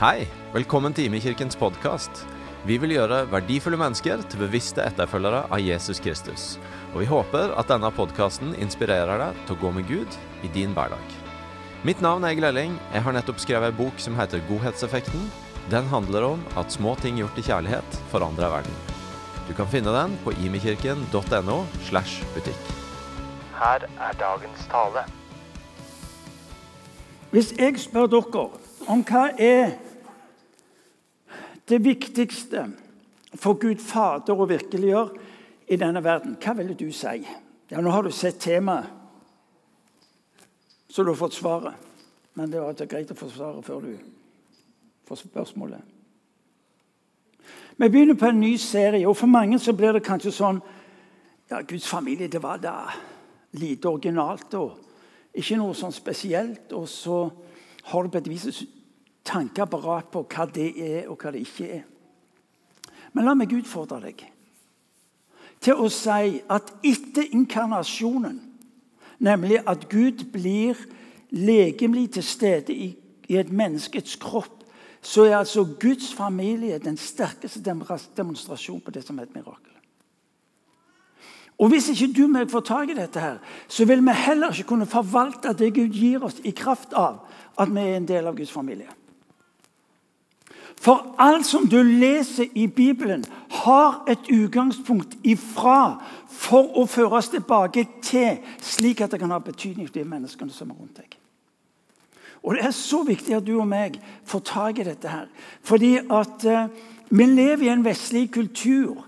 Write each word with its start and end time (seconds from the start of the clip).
Hei, 0.00 0.24
velkommen 0.54 0.94
til 0.96 1.10
Imekirkens 1.10 1.56
podkast. 1.60 2.22
Vi 2.64 2.78
vil 2.80 2.94
gjøre 2.94 3.26
verdifulle 3.28 3.76
mennesker 3.76 4.22
til 4.24 4.40
bevisste 4.40 4.80
etterfølgere 4.88 5.42
av 5.52 5.60
Jesus 5.60 6.00
Kristus. 6.00 6.44
Og 6.94 7.02
vi 7.02 7.08
håper 7.10 7.52
at 7.60 7.68
denne 7.68 7.90
podkasten 7.92 8.54
inspirerer 8.56 9.20
deg 9.20 9.42
til 9.44 9.54
å 9.54 9.60
gå 9.60 9.72
med 9.76 9.86
Gud 9.90 10.16
i 10.42 10.50
din 10.54 10.72
hverdag. 10.72 11.16
Mitt 11.84 12.00
navn 12.00 12.24
er 12.24 12.32
Egil 12.32 12.48
Elling. 12.48 12.78
Jeg 12.94 13.04
har 13.04 13.16
nettopp 13.18 13.44
skrevet 13.44 13.74
en 13.74 13.78
bok 13.82 14.00
som 14.00 14.16
heter 14.16 14.42
Godhetseffekten. 14.48 15.28
Den 15.70 15.92
handler 15.92 16.30
om 16.32 16.48
at 16.56 16.72
små 16.72 16.96
ting 17.02 17.20
gjort 17.20 17.38
i 17.38 17.46
kjærlighet 17.46 18.00
forandrer 18.14 18.50
verden. 18.56 18.80
Du 19.44 19.52
kan 19.58 19.68
finne 19.68 19.92
den 19.92 20.16
på 20.24 20.32
imekirken.no 20.40 21.58
slash 21.90 22.24
butikk. 22.32 22.74
Her 23.60 23.84
er 24.00 24.18
dagens 24.18 24.64
tale. 24.72 25.04
Hvis 27.32 27.52
jeg 27.60 27.78
spør 27.80 28.08
dere 28.12 28.48
om 28.90 29.02
hva 29.06 29.28
er 29.38 29.76
det 31.68 31.84
viktigste 31.84 32.66
for 33.38 33.58
Gud 33.60 33.80
Fader 33.80 34.38
å 34.38 34.48
virkeliggjøre 34.48 35.30
i 35.72 35.78
denne 35.80 36.02
verden, 36.04 36.36
hva 36.42 36.56
ville 36.58 36.74
du 36.76 36.90
si? 36.92 37.22
Ja, 37.70 37.80
Nå 37.80 37.90
har 37.90 38.02
du 38.04 38.10
sett 38.12 38.40
temaet, 38.42 38.90
så 40.88 41.02
du 41.02 41.12
har 41.12 41.16
fått 41.16 41.38
svaret. 41.38 41.88
Men 42.34 42.50
det 42.52 42.60
var 42.60 42.76
greit 42.88 43.10
å 43.12 43.16
få 43.16 43.28
svaret 43.28 43.64
før 43.64 43.80
du 43.84 43.96
får 45.08 45.22
spørsmålet. 45.24 45.80
Vi 47.76 47.88
begynner 47.88 48.16
på 48.16 48.28
en 48.28 48.40
ny 48.40 48.56
serie, 48.60 49.08
og 49.08 49.16
for 49.16 49.26
mange 49.26 49.58
så 49.58 49.72
blir 49.76 49.96
det 49.96 50.04
kanskje 50.04 50.32
sånn 50.32 50.60
ja, 51.50 51.60
Guds 51.60 51.88
familie, 51.88 52.28
det 52.28 52.40
var 52.42 52.60
da 52.60 52.76
lite 53.60 53.88
originalt 53.88 54.54
og 54.56 54.78
ikke 55.36 55.58
noe 55.60 55.76
sånn 55.76 55.92
spesielt. 55.92 56.72
Og 56.76 56.88
så 56.88 57.18
har 57.90 58.02
du 58.02 58.12
på 58.12 58.18
et 58.18 58.30
vis 58.30 58.62
tankeapparat 59.26 60.10
på 60.12 60.24
hva 60.26 60.46
det 60.50 60.68
er, 60.76 61.08
og 61.08 61.18
hva 61.18 61.32
det 61.34 61.42
ikke 61.46 61.68
er. 61.78 61.82
Men 63.12 63.26
la 63.26 63.34
meg 63.38 63.52
utfordre 63.54 64.00
deg 64.06 64.24
til 65.62 65.78
å 65.78 65.86
si 65.92 66.40
at 66.50 66.72
etter 66.82 67.28
inkarnasjonen, 67.36 68.40
nemlig 69.22 69.60
at 69.62 69.86
Gud 69.90 70.24
blir 70.34 70.78
legemlig 71.30 72.08
til 72.16 72.26
stede 72.26 72.74
i, 72.74 72.88
i 73.30 73.38
et 73.38 73.52
menneskets 73.52 74.16
kropp, 74.18 74.64
så 75.02 75.26
er 75.26 75.36
altså 75.36 75.64
Guds 75.80 76.12
familie 76.14 76.80
den 76.82 76.98
sterkeste 76.98 77.62
demonstrasjonen 77.62 78.82
på 78.82 78.94
det 78.94 79.04
som 79.06 79.18
er 79.18 79.28
et 79.28 79.34
mirakel. 79.34 79.70
Og 81.62 81.68
Hvis 81.70 81.88
ikke 81.92 82.10
du 82.16 82.24
meg 82.26 82.50
får 82.50 82.64
tak 82.66 82.90
i 82.90 82.98
dette, 82.98 83.20
her, 83.20 83.38
så 83.68 83.84
vil 83.86 84.00
vi 84.02 84.14
heller 84.18 84.50
ikke 84.50 84.72
kunne 84.72 84.86
forvalte 84.86 85.52
det 85.54 85.74
Gud 85.76 85.94
gir 85.94 86.24
oss, 86.26 86.40
i 86.42 86.50
kraft 86.50 86.94
av 86.98 87.20
at 87.58 87.70
vi 87.74 87.80
er 87.80 87.96
en 87.96 88.08
del 88.08 88.26
av 88.26 88.36
Guds 88.36 88.52
familie. 88.52 88.88
For 90.82 91.14
alt 91.18 91.46
som 91.46 91.68
du 91.70 91.78
leser 91.82 92.48
i 92.58 92.66
Bibelen, 92.66 93.24
har 93.50 94.04
et 94.10 94.30
utgangspunkt 94.32 95.14
ifra 95.22 96.02
for 96.26 96.72
å 96.80 96.86
føres 96.90 97.28
tilbake 97.30 97.84
til, 98.02 98.40
slik 98.58 99.04
at 99.04 99.12
det 99.12 99.20
kan 99.22 99.30
ha 99.30 99.38
betydning 99.38 99.86
for 99.86 100.00
de 100.00 100.08
menneskene 100.08 100.50
som 100.50 100.72
er 100.72 100.80
rundt 100.80 100.98
deg. 100.98 101.18
Og 102.42 102.54
Det 102.54 102.64
er 102.64 102.74
så 102.74 103.04
viktig 103.06 103.36
at 103.36 103.46
du 103.46 103.54
og 103.60 103.68
meg 103.70 104.00
får 104.26 104.40
tak 104.40 104.78
i 104.78 104.88
dette. 104.88 105.08
her. 105.08 105.28
Fordi 105.62 105.98
at 106.10 106.44
eh, 106.44 106.68
vi 107.10 107.24
lever 107.26 107.62
i 107.62 107.68
en 107.68 107.84
vestlig 107.84 108.30
kultur 108.32 109.06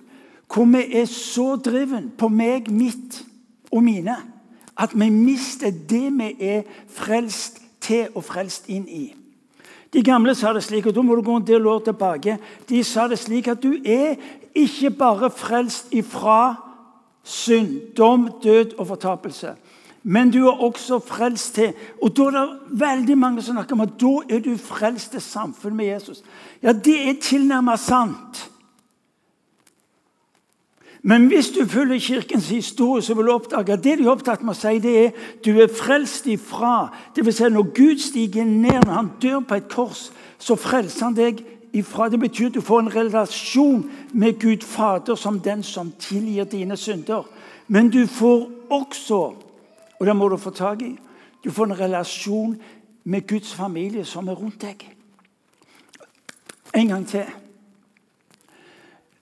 hvor 0.54 0.64
vi 0.70 0.84
er 1.00 1.06
så 1.10 1.56
driven 1.56 2.12
på 2.18 2.28
meg, 2.28 2.70
mitt 2.70 3.24
og 3.72 3.82
mine 3.82 4.14
at 4.78 4.94
vi 4.94 5.08
mister 5.10 5.70
det 5.70 6.12
vi 6.14 6.28
er 6.38 6.62
frelst 6.90 7.63
til 7.84 8.08
og 8.14 8.24
frelst 8.24 8.70
inn 8.72 8.88
i. 8.88 9.04
De 9.94 10.02
gamle 10.02 10.34
sa 10.34 10.50
det 10.52 10.64
slik, 10.66 10.88
og 10.90 10.94
da 10.96 11.02
må 11.06 11.14
du 11.14 11.22
gå 11.22 11.36
en 11.38 11.46
del 11.46 11.66
år 11.70 11.84
tilbake. 11.86 12.38
De 12.68 12.80
sa 12.84 13.06
det 13.08 13.20
slik 13.22 13.48
at 13.52 13.62
du 13.62 13.76
er 13.78 14.16
ikke 14.54 14.90
bare 14.90 15.30
frelst 15.30 15.92
ifra 15.94 16.56
synd, 17.24 17.94
dom, 17.96 18.26
død 18.42 18.74
og 18.78 18.86
fortapelse. 18.86 19.54
Men 20.02 20.30
du 20.30 20.42
er 20.48 20.60
også 20.60 20.98
frelst 21.00 21.54
til 21.54 21.72
Og 22.02 22.12
da 22.16 22.22
er 22.22 22.34
det 22.36 22.80
veldig 22.80 23.18
mange 23.18 23.42
som 23.42 23.54
snakker 23.56 23.72
om 23.72 23.84
at 23.86 23.94
da 24.00 24.18
er 24.28 24.42
du 24.44 24.56
frelst 24.60 25.14
til 25.14 25.22
samfunn 25.22 25.76
med 25.76 25.86
Jesus. 25.86 26.22
Ja, 26.62 26.72
det 26.72 26.96
er 27.08 27.14
tilnærmet 27.22 27.80
sant. 27.80 28.50
Men 31.06 31.26
hvis 31.26 31.48
du 31.48 31.66
følger 31.66 31.98
Kirkens 31.98 32.48
historie, 32.48 33.02
så 33.02 33.14
vil 33.14 33.26
du 33.26 33.32
oppdage 33.32 33.72
at 33.72 33.84
det 33.84 33.98
de 33.98 34.04
er 34.06 34.10
opptatt 34.10 34.40
med 34.40 34.54
å 34.54 34.56
si, 34.56 34.78
det 34.80 34.92
er 35.02 35.26
du 35.44 35.58
er 35.60 35.68
frelst 35.68 36.24
ifra. 36.32 36.88
Det 37.12 37.26
vil 37.26 37.34
si 37.36 37.50
når 37.52 37.66
Gud 37.76 38.00
stiger 38.00 38.46
ned, 38.48 38.86
når 38.86 38.92
han 38.92 39.10
dør 39.20 39.42
på 39.44 39.58
et 39.60 39.66
kors, 39.68 40.06
så 40.40 40.56
frelser 40.56 41.04
han 41.04 41.18
deg 41.18 41.42
ifra. 41.76 42.08
Det 42.08 42.22
betyr 42.22 42.48
at 42.48 42.56
du 42.56 42.64
får 42.64 42.86
en 42.86 42.94
relasjon 42.94 43.84
med 44.16 44.40
Gud 44.40 44.64
Fader 44.64 45.20
som 45.20 45.42
den 45.44 45.62
som 45.62 45.92
tilgir 46.00 46.48
dine 46.48 46.80
synder. 46.80 47.28
Men 47.68 47.92
du 47.92 48.06
får 48.08 48.48
også, 48.72 49.20
og 50.00 50.06
det 50.08 50.16
må 50.16 50.32
du 50.32 50.40
få 50.40 50.56
tak 50.56 50.82
i, 50.88 50.94
du 51.44 51.52
får 51.52 51.68
en 51.68 51.80
relasjon 51.84 52.56
med 53.04 53.28
Guds 53.28 53.52
familie 53.52 54.08
som 54.08 54.28
er 54.28 54.40
rundt 54.40 54.64
deg. 54.64 54.88
En 56.72 56.88
gang 56.88 57.04
til. 57.08 57.28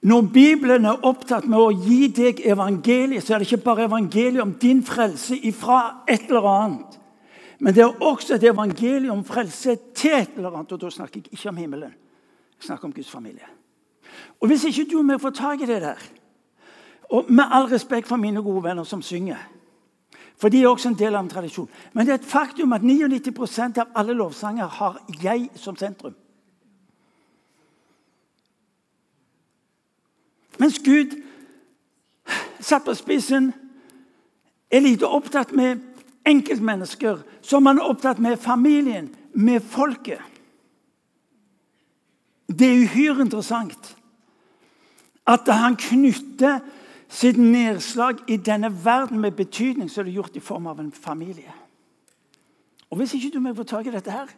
Når 0.03 0.23
Bibelen 0.35 0.85
er 0.85 1.05
opptatt 1.07 1.45
med 1.47 1.61
å 1.61 1.71
gi 1.71 2.09
deg 2.11 2.41
evangeliet, 2.51 3.23
så 3.23 3.37
er 3.37 3.43
det 3.43 3.47
ikke 3.47 3.65
bare 3.69 3.87
evangeliet 3.87 4.43
om 4.43 4.57
din 4.59 4.81
frelse 4.83 5.37
ifra 5.47 6.03
et 6.11 6.27
eller 6.27 6.49
annet. 6.51 6.99
Men 7.63 7.75
det 7.75 7.85
er 7.85 8.03
også 8.03 8.35
et 8.35 8.49
evangelium 8.51 9.21
om 9.21 9.25
frelse 9.25 9.77
til 9.95 10.17
et 10.17 10.35
eller 10.37 10.51
annet. 10.51 10.73
Og 10.75 10.81
da 10.83 10.91
snakker 10.91 11.21
jeg 11.21 11.31
ikke 11.31 11.53
om 11.53 11.61
himmelen. 11.63 11.95
Jeg 12.59 12.67
snakker 12.67 12.89
om 12.89 12.95
Guds 12.97 13.11
familie. 13.11 13.47
Og 14.41 14.49
Hvis 14.49 14.65
ikke 14.65 14.89
du 14.91 14.99
og 14.99 15.07
meg 15.07 15.21
får 15.23 15.37
tak 15.39 15.63
i 15.63 15.71
det 15.71 15.81
der 15.83 16.03
og 17.13 17.27
Med 17.29 17.45
all 17.51 17.67
respekt 17.69 18.09
for 18.09 18.17
mine 18.17 18.43
gode 18.43 18.65
venner 18.65 18.85
som 18.85 19.03
synger, 19.03 19.37
for 20.37 20.49
de 20.49 20.63
er 20.63 20.69
også 20.69 20.89
en 20.89 20.99
del 20.99 21.15
av 21.15 21.21
en 21.25 21.29
tradisjon 21.29 21.69
Men 21.93 22.07
det 22.07 22.13
er 22.13 22.19
et 22.19 22.25
faktum 22.25 22.73
at 22.73 22.81
99% 22.81 23.79
av 23.79 23.93
alle 23.95 24.13
lovsanger 24.13 24.67
har 24.67 24.99
jeg 25.23 25.51
som 25.55 25.77
sentrum. 25.77 26.15
Mens 30.59 30.79
Gud, 30.85 31.17
satt 32.61 32.85
på 32.85 32.95
spissen, 32.95 33.53
er 34.71 34.81
lite 34.81 35.07
opptatt 35.07 35.53
med 35.53 35.81
enkeltmennesker, 36.27 37.23
som 37.43 37.67
han 37.67 37.79
er 37.79 37.89
opptatt 37.89 38.19
med 38.19 38.37
familien, 38.37 39.11
med 39.33 39.61
folket. 39.61 40.21
Det 42.49 42.69
er 42.69 42.85
uhyre 42.85 43.25
interessant 43.25 43.97
at 45.27 45.49
han 45.49 45.77
knytter 45.79 46.61
sitt 47.13 47.37
nedslag 47.39 48.23
i 48.29 48.37
denne 48.37 48.71
verden 48.85 49.21
med 49.21 49.37
betydning, 49.37 49.91
som 49.91 50.07
er 50.07 50.17
gjort 50.17 50.37
i 50.37 50.41
form 50.41 50.67
av 50.67 50.81
en 50.81 50.93
familie. 50.93 51.53
Og 52.91 52.97
Hvis 52.97 53.15
ikke 53.15 53.31
du 53.35 53.41
må 53.41 53.55
få 53.55 53.65
tak 53.65 53.87
i 53.87 53.91
dette, 53.91 54.11
her, 54.11 54.29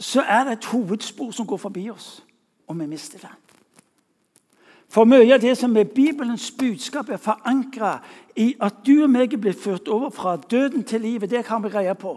så 0.00 0.22
er 0.22 0.44
det 0.44 0.52
et 0.52 0.64
hovedspor 0.64 1.30
som 1.30 1.46
går 1.46 1.56
forbi 1.56 1.90
oss, 1.90 2.24
og 2.66 2.78
vi 2.80 2.86
mister 2.86 3.18
det. 3.18 3.43
For 4.94 5.08
mye 5.10 5.26
av 5.34 5.42
det 5.42 5.56
som 5.58 5.74
er 5.74 5.90
Bibelens 5.90 6.52
budskap, 6.54 7.08
er 7.10 7.18
forankra 7.18 7.96
i 8.38 8.52
at 8.62 8.84
du 8.86 9.00
og 9.02 9.10
meg 9.10 9.32
er 9.34 9.40
blitt 9.42 9.58
ført 9.58 9.88
over 9.90 10.12
fra 10.14 10.36
døden 10.38 10.84
til 10.86 11.02
livet. 11.02 11.32
Det 11.32 11.42
kan 11.48 11.64
vi 11.64 11.72
greie 11.72 11.94
på. 11.98 12.14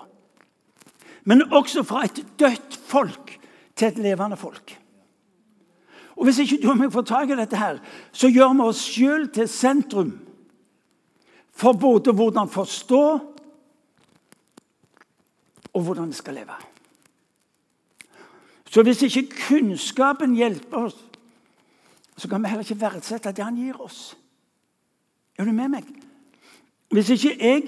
Men 1.26 1.48
også 1.50 1.82
fra 1.84 2.04
et 2.06 2.22
dødt 2.38 2.78
folk 2.86 3.34
til 3.76 3.88
et 3.88 3.98
levende 3.98 4.38
folk. 4.38 4.76
Og 6.18 6.24
Hvis 6.26 6.40
ikke 6.40 6.60
du 6.62 6.70
og 6.70 6.78
meg 6.78 6.94
får 6.94 7.06
tak 7.10 7.30
i 7.30 7.38
dette, 7.38 7.58
her, 7.58 7.82
så 8.12 8.30
gjør 8.30 8.54
vi 8.54 8.70
oss 8.70 8.86
sjøl 8.94 9.28
til 9.34 9.50
sentrum 9.50 10.14
for 11.58 11.74
både 11.74 12.14
hvordan 12.14 12.50
forstå 12.50 13.04
og 15.74 15.82
hvordan 15.82 16.14
vi 16.14 16.18
skal 16.18 16.38
leve. 16.38 16.62
Så 18.70 18.84
hvis 18.84 19.02
ikke 19.02 19.30
kunnskapen 19.48 20.36
hjelper 20.38 20.90
oss 20.90 21.07
så 22.18 22.30
kan 22.30 22.42
vi 22.44 22.50
heller 22.50 22.66
ikke 22.66 22.82
verdsette 22.82 23.32
det 23.32 23.44
han 23.46 23.58
gir 23.58 23.82
oss. 23.82 24.16
Er 25.38 25.46
du 25.46 25.52
med 25.54 25.70
meg? 25.70 25.90
Hvis 26.90 27.10
ikke 27.14 27.36
jeg 27.38 27.68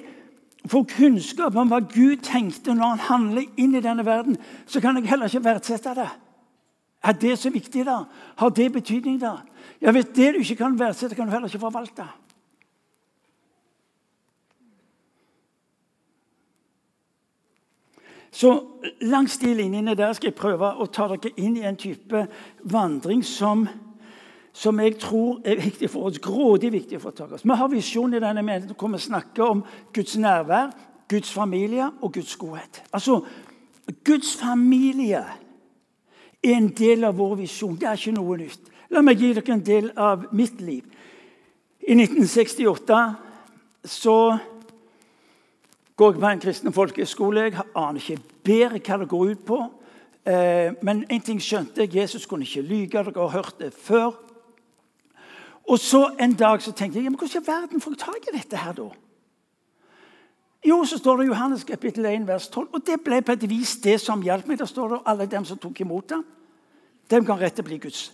får 0.69 0.88
kunnskap 0.96 1.56
om 1.56 1.69
hva 1.69 1.80
Gud 1.86 2.24
tenkte 2.25 2.74
når 2.74 2.96
han 2.96 3.06
handler 3.10 3.62
inn 3.62 3.75
i 3.78 3.84
denne 3.84 4.06
verden, 4.06 4.40
så 4.66 4.81
kan 4.81 4.98
jeg 4.98 5.10
heller 5.10 5.30
ikke 5.30 5.46
verdsette 5.46 5.94
det. 5.96 6.10
Er 7.04 7.16
det 7.16 7.38
så 7.40 7.50
viktig, 7.50 7.86
da? 7.86 8.04
Har 8.36 8.50
det 8.50 8.72
betydning, 8.74 9.19
da? 9.22 9.38
Ja, 9.81 9.92
Hvis 9.92 10.10
det 10.16 10.34
du 10.34 10.40
ikke 10.40 10.56
kan 10.56 10.80
verdsette, 10.80 11.16
kan 11.16 11.28
du 11.28 11.31
heller 11.31 11.48
ikke 11.48 11.60
forvalte. 11.60 12.07
Så 18.31 18.63
langs 19.02 19.38
de 19.38 19.54
linjene 19.54 19.95
der 19.95 20.13
skal 20.13 20.30
jeg 20.30 20.38
prøve 20.38 20.69
å 20.78 20.86
ta 20.86 21.07
dere 21.10 21.31
inn 21.38 21.57
i 21.57 21.66
en 21.66 21.78
type 21.80 22.28
vandring 22.63 23.24
som 23.25 23.66
som 24.59 24.79
jeg 24.83 24.97
tror 25.00 25.39
er 25.47 25.61
viktig 25.61 25.88
for 25.89 26.09
oss. 26.09 26.19
Grådig 26.19 26.71
viktig 26.73 27.00
for 27.01 27.15
oss. 27.23 27.45
Vi 27.45 27.56
har 27.56 27.71
visjon 27.71 28.13
i 28.13 28.19
denne 28.19 28.44
menigheten 28.44 28.75
hvor 28.75 28.91
vi 28.91 29.00
snakker 29.00 29.53
om 29.53 29.63
Guds 29.95 30.17
nærvær, 30.19 30.73
Guds 31.09 31.31
familie 31.33 31.88
og 32.01 32.13
Guds 32.13 32.35
godhet. 32.35 32.81
Altså, 32.94 33.21
Guds 34.03 34.35
familie 34.35 35.23
er 36.44 36.57
en 36.57 36.69
del 36.75 37.07
av 37.07 37.15
vår 37.17 37.38
visjon. 37.45 37.79
Det 37.79 37.88
er 37.88 37.95
ikke 37.95 38.17
noe 38.19 38.38
nytt. 38.44 38.67
La 38.91 39.01
meg 39.06 39.21
gi 39.21 39.31
dere 39.38 39.56
en 39.56 39.65
del 39.65 39.91
av 39.95 40.27
mitt 40.35 40.59
liv. 40.61 40.83
I 41.79 41.95
1968 41.95 43.01
så 43.88 44.19
går 45.95 46.13
jeg 46.13 46.21
på 46.21 46.31
en 46.35 46.39
kristen 46.44 46.75
folkehøyskole. 46.75 47.47
Jeg 47.47 47.69
aner 47.75 48.03
ikke 48.03 48.39
bedre 48.44 48.83
hva 48.83 49.00
det 49.00 49.13
går 49.13 49.29
ut 49.31 49.45
på. 49.47 49.65
Eh, 50.27 50.75
men 50.83 51.06
en 51.07 51.23
ting 51.23 51.39
skjønte 51.39 51.85
jeg. 51.85 51.95
Jesus 51.95 52.27
kunne 52.27 52.44
ikke 52.44 52.67
lyge. 52.67 52.97
Dere 52.97 53.21
har 53.23 53.38
hørt 53.39 53.56
det 53.63 53.71
før. 53.73 54.27
Og 55.69 55.80
så 55.80 56.01
en 56.19 56.33
dag 56.33 56.62
så 56.66 56.74
tenkte 56.74 56.98
jeg 56.98 57.06
ja, 57.06 57.13
men 57.13 57.19
hvordan 57.19 57.44
i 57.44 57.48
verden 57.48 57.81
får 57.81 57.94
jeg 57.94 58.01
tak 58.01 58.27
i 58.27 58.36
dette 58.36 58.57
her 58.57 58.74
da? 58.74 58.89
Jo, 60.66 60.81
så 60.86 60.98
står 60.98 61.21
det 61.21 61.27
Johannes 61.30 61.63
kapittel 61.63 62.06
1, 62.06 62.25
vers 62.27 62.48
12. 62.50 62.68
Og 62.74 62.81
det 62.86 62.98
ble 63.04 63.21
på 63.24 63.31
et 63.31 63.45
vis 63.50 63.77
det 63.83 64.00
som 64.01 64.24
hjalp 64.24 64.50
meg. 64.50 64.60
Der 64.60 64.68
står 64.68 64.89
det 64.95 65.04
alle 65.07 65.27
dem 65.30 65.45
som 65.48 65.60
tok 65.62 65.80
imot 65.86 66.12
ham, 66.12 66.25
dem 67.10 67.25
kan 67.25 67.39
rette 67.39 67.63
bli 67.63 67.77
Guds 67.77 68.10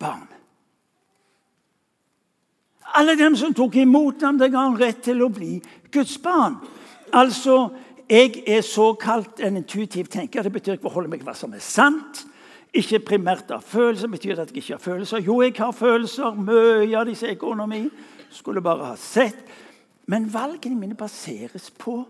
barn. 0.00 0.24
Alle 2.94 3.16
dem 3.18 3.36
som 3.36 3.54
tok 3.54 3.76
imot 3.76 4.22
ham, 4.22 4.38
det 4.38 4.50
ga 4.52 4.64
han 4.64 4.78
rett 4.80 5.02
til 5.04 5.22
å 5.24 5.30
bli 5.32 5.58
Guds 5.92 6.16
barn. 6.22 6.56
Altså, 7.12 7.68
jeg 8.08 8.42
er 8.46 8.64
såkalt 8.64 9.40
en 9.40 9.56
intuitiv 9.60 10.08
tenker. 10.12 10.42
Det 10.42 10.52
betyr 10.52 10.78
ikke 10.78 10.90
å 10.90 10.96
holde 10.96 11.12
meg 11.12 11.22
hva 11.24 11.34
som 11.36 11.52
er 11.54 11.62
sant. 11.64 12.24
Ikke 12.72 13.02
primært 13.04 13.50
av 13.52 13.60
følelser. 13.68 14.08
Betyr 14.08 14.38
at 14.40 14.50
jeg 14.50 14.56
ikke 14.62 14.72
har 14.72 14.80
følelser? 14.80 15.20
Jo, 15.20 15.42
jeg 15.42 15.54
har 15.58 15.72
følelser. 15.76 16.34
Mye 16.34 16.98
av 16.98 17.06
disse 17.06 17.28
økonomi. 17.28 17.84
Skulle 18.32 18.62
bare 18.64 18.86
ha 18.92 18.96
sett. 18.96 19.44
Men 20.06 20.32
valgene 20.32 20.78
mine 20.80 20.94
baseres 20.98 21.70
på 21.78 22.00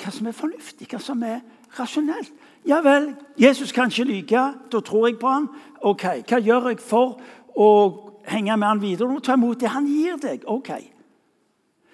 hva 0.00 0.10
som 0.12 0.26
er 0.26 0.32
fornuftig, 0.32 0.88
hva 0.88 0.98
som 1.04 1.22
er 1.22 1.40
rasjonelt. 1.78 2.32
Ja 2.64 2.80
vel, 2.84 3.14
Jesus 3.40 3.72
kan 3.72 3.88
ikke 3.92 4.04
lyve. 4.08 4.54
Da 4.72 4.80
tror 4.80 5.06
jeg 5.08 5.18
på 5.20 5.28
han. 5.28 5.48
Ok, 5.80 6.04
Hva 6.28 6.38
gjør 6.40 6.68
jeg 6.72 6.80
for 6.80 7.20
å 7.56 7.92
henge 8.28 8.56
med 8.56 8.68
han 8.68 8.82
videre? 8.82 9.14
Du 9.14 9.20
ta 9.20 9.34
imot 9.36 9.60
det 9.60 9.68
han 9.68 9.86
gir 9.86 10.16
deg. 10.20 10.44
Ok. 10.48 10.70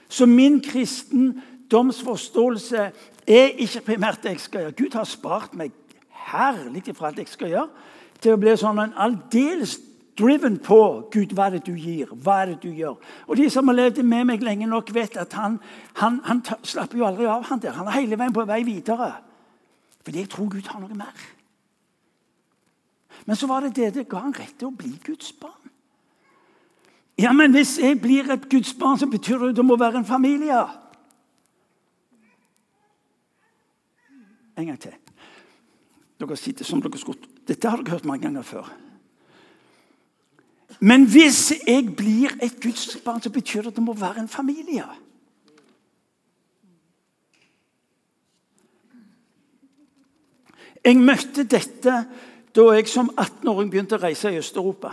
Så 0.08 0.26
min 0.26 0.60
kristendomsforståelse 0.62 2.92
er 3.26 3.48
ikke 3.58 3.80
primært 3.90 4.22
det 4.22 4.30
jeg 4.36 4.40
skal 4.40 4.60
gjøre. 4.60 4.72
Gud 4.78 4.94
har 4.94 5.04
spart 5.04 5.54
meg 5.58 5.70
herlig 6.32 6.84
for 6.92 7.08
alt 7.08 7.20
jeg 7.22 7.30
skal 7.30 7.52
gjøre, 7.52 7.68
til 8.20 8.34
å 8.34 8.40
bli 8.40 8.54
sånn 8.56 8.80
en 8.80 8.96
aldeles 8.96 9.76
driven 10.16 10.56
på 10.64 10.80
Gud, 11.12 11.34
hva 11.36 11.48
er 11.48 11.56
det 11.56 11.66
du 11.66 11.74
gir, 11.76 12.10
hva 12.24 12.40
er 12.42 12.54
det 12.54 12.58
du 12.62 12.70
gjør. 12.72 12.96
Og 13.28 13.36
De 13.36 13.48
som 13.52 13.68
har 13.68 13.76
levd 13.76 14.02
med 14.02 14.24
meg 14.30 14.44
lenge 14.44 14.68
nok, 14.68 14.92
vet 14.94 15.16
at 15.20 15.32
han, 15.36 15.58
han, 16.00 16.20
han 16.24 16.42
slapper 16.62 16.98
jo 16.98 17.06
aldri 17.08 17.28
av. 17.28 17.44
Han 17.50 17.60
der. 17.60 17.76
Han 17.76 17.88
er 17.90 17.98
hele 18.00 18.18
veien 18.18 18.34
på 18.34 18.46
vei 18.48 18.62
videre. 18.64 19.12
Fordi 20.06 20.22
jeg 20.22 20.30
tror 20.32 20.48
Gud 20.48 20.70
har 20.70 20.80
noe 20.80 20.96
mer. 20.96 21.24
Men 23.26 23.36
så 23.36 23.48
var 23.50 23.64
det 23.64 23.74
det 23.76 23.94
det 23.94 24.08
ga 24.08 24.22
han 24.24 24.34
rett 24.36 24.56
til 24.58 24.70
å 24.70 24.76
bli 24.76 24.94
Guds 25.04 25.32
barn. 25.40 25.72
Ja, 27.18 27.32
men 27.32 27.54
hvis 27.56 27.78
jeg 27.80 28.00
blir 28.00 28.28
et 28.32 28.44
Guds 28.50 28.74
barn, 28.76 28.98
så 29.00 29.08
betyr 29.08 29.40
det 29.40 29.54
at 29.54 29.56
det 29.56 29.64
må 29.64 29.76
være 29.80 30.02
en 30.02 30.08
familie. 30.08 30.60
En 34.56 34.68
gang 34.68 34.80
til. 34.80 34.96
Dere 36.20 36.36
sitter 36.36 36.64
som 36.64 36.80
dere 36.80 36.98
skulle. 37.00 37.28
Dette 37.46 37.68
har 37.68 37.82
dere 37.82 37.96
hørt 37.96 38.08
mange 38.08 38.24
ganger 38.24 38.46
før. 38.46 38.70
Men 40.80 41.06
hvis 41.08 41.52
jeg 41.66 41.92
blir 41.96 42.34
et 42.42 42.60
Guds 42.60 42.96
så 42.96 43.30
betyr 43.32 43.62
det 43.62 43.72
at 43.72 43.76
det 43.76 43.84
må 43.84 43.94
være 43.94 44.24
en 44.24 44.28
familie. 44.28 44.84
Jeg 50.84 50.96
møtte 51.02 51.44
dette 51.44 51.94
da 52.56 52.64
jeg 52.72 52.88
som 52.88 53.10
18-åring 53.10 53.70
begynte 53.70 53.98
å 53.98 54.00
reise 54.00 54.30
i 54.32 54.38
Øst-Europa. 54.40 54.92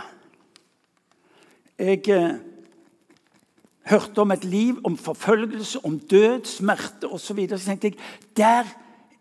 Jeg 1.78 2.02
eh, 2.12 2.34
hørte 3.88 4.20
om 4.20 4.32
et 4.34 4.44
liv, 4.44 4.80
om 4.84 4.96
forfølgelse, 5.00 5.84
om 5.86 5.98
død, 5.98 6.44
smerte 6.44 7.08
osv. 7.08 7.24
Så, 7.24 7.34
videre. 7.38 7.58
så 7.58 7.70
tenkte 7.70 7.92
jeg 7.92 7.98
der 8.36 8.68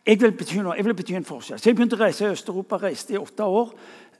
jeg 0.05 0.19
vil 0.19 0.33
bety 0.35 0.59
noe, 0.59 0.75
jeg 0.75 0.85
vil 0.85 0.95
bety 0.99 1.15
en 1.15 1.25
forskjell. 1.27 1.59
Så 1.59 1.69
jeg 1.69 1.77
begynte 1.77 1.95
å 1.95 2.01
reise 2.01 2.25
i 2.25 2.31
Øst-Europa, 2.33 2.79
reiste 2.81 3.15
i 3.15 3.19
åtte 3.19 3.45
år. 3.47 3.69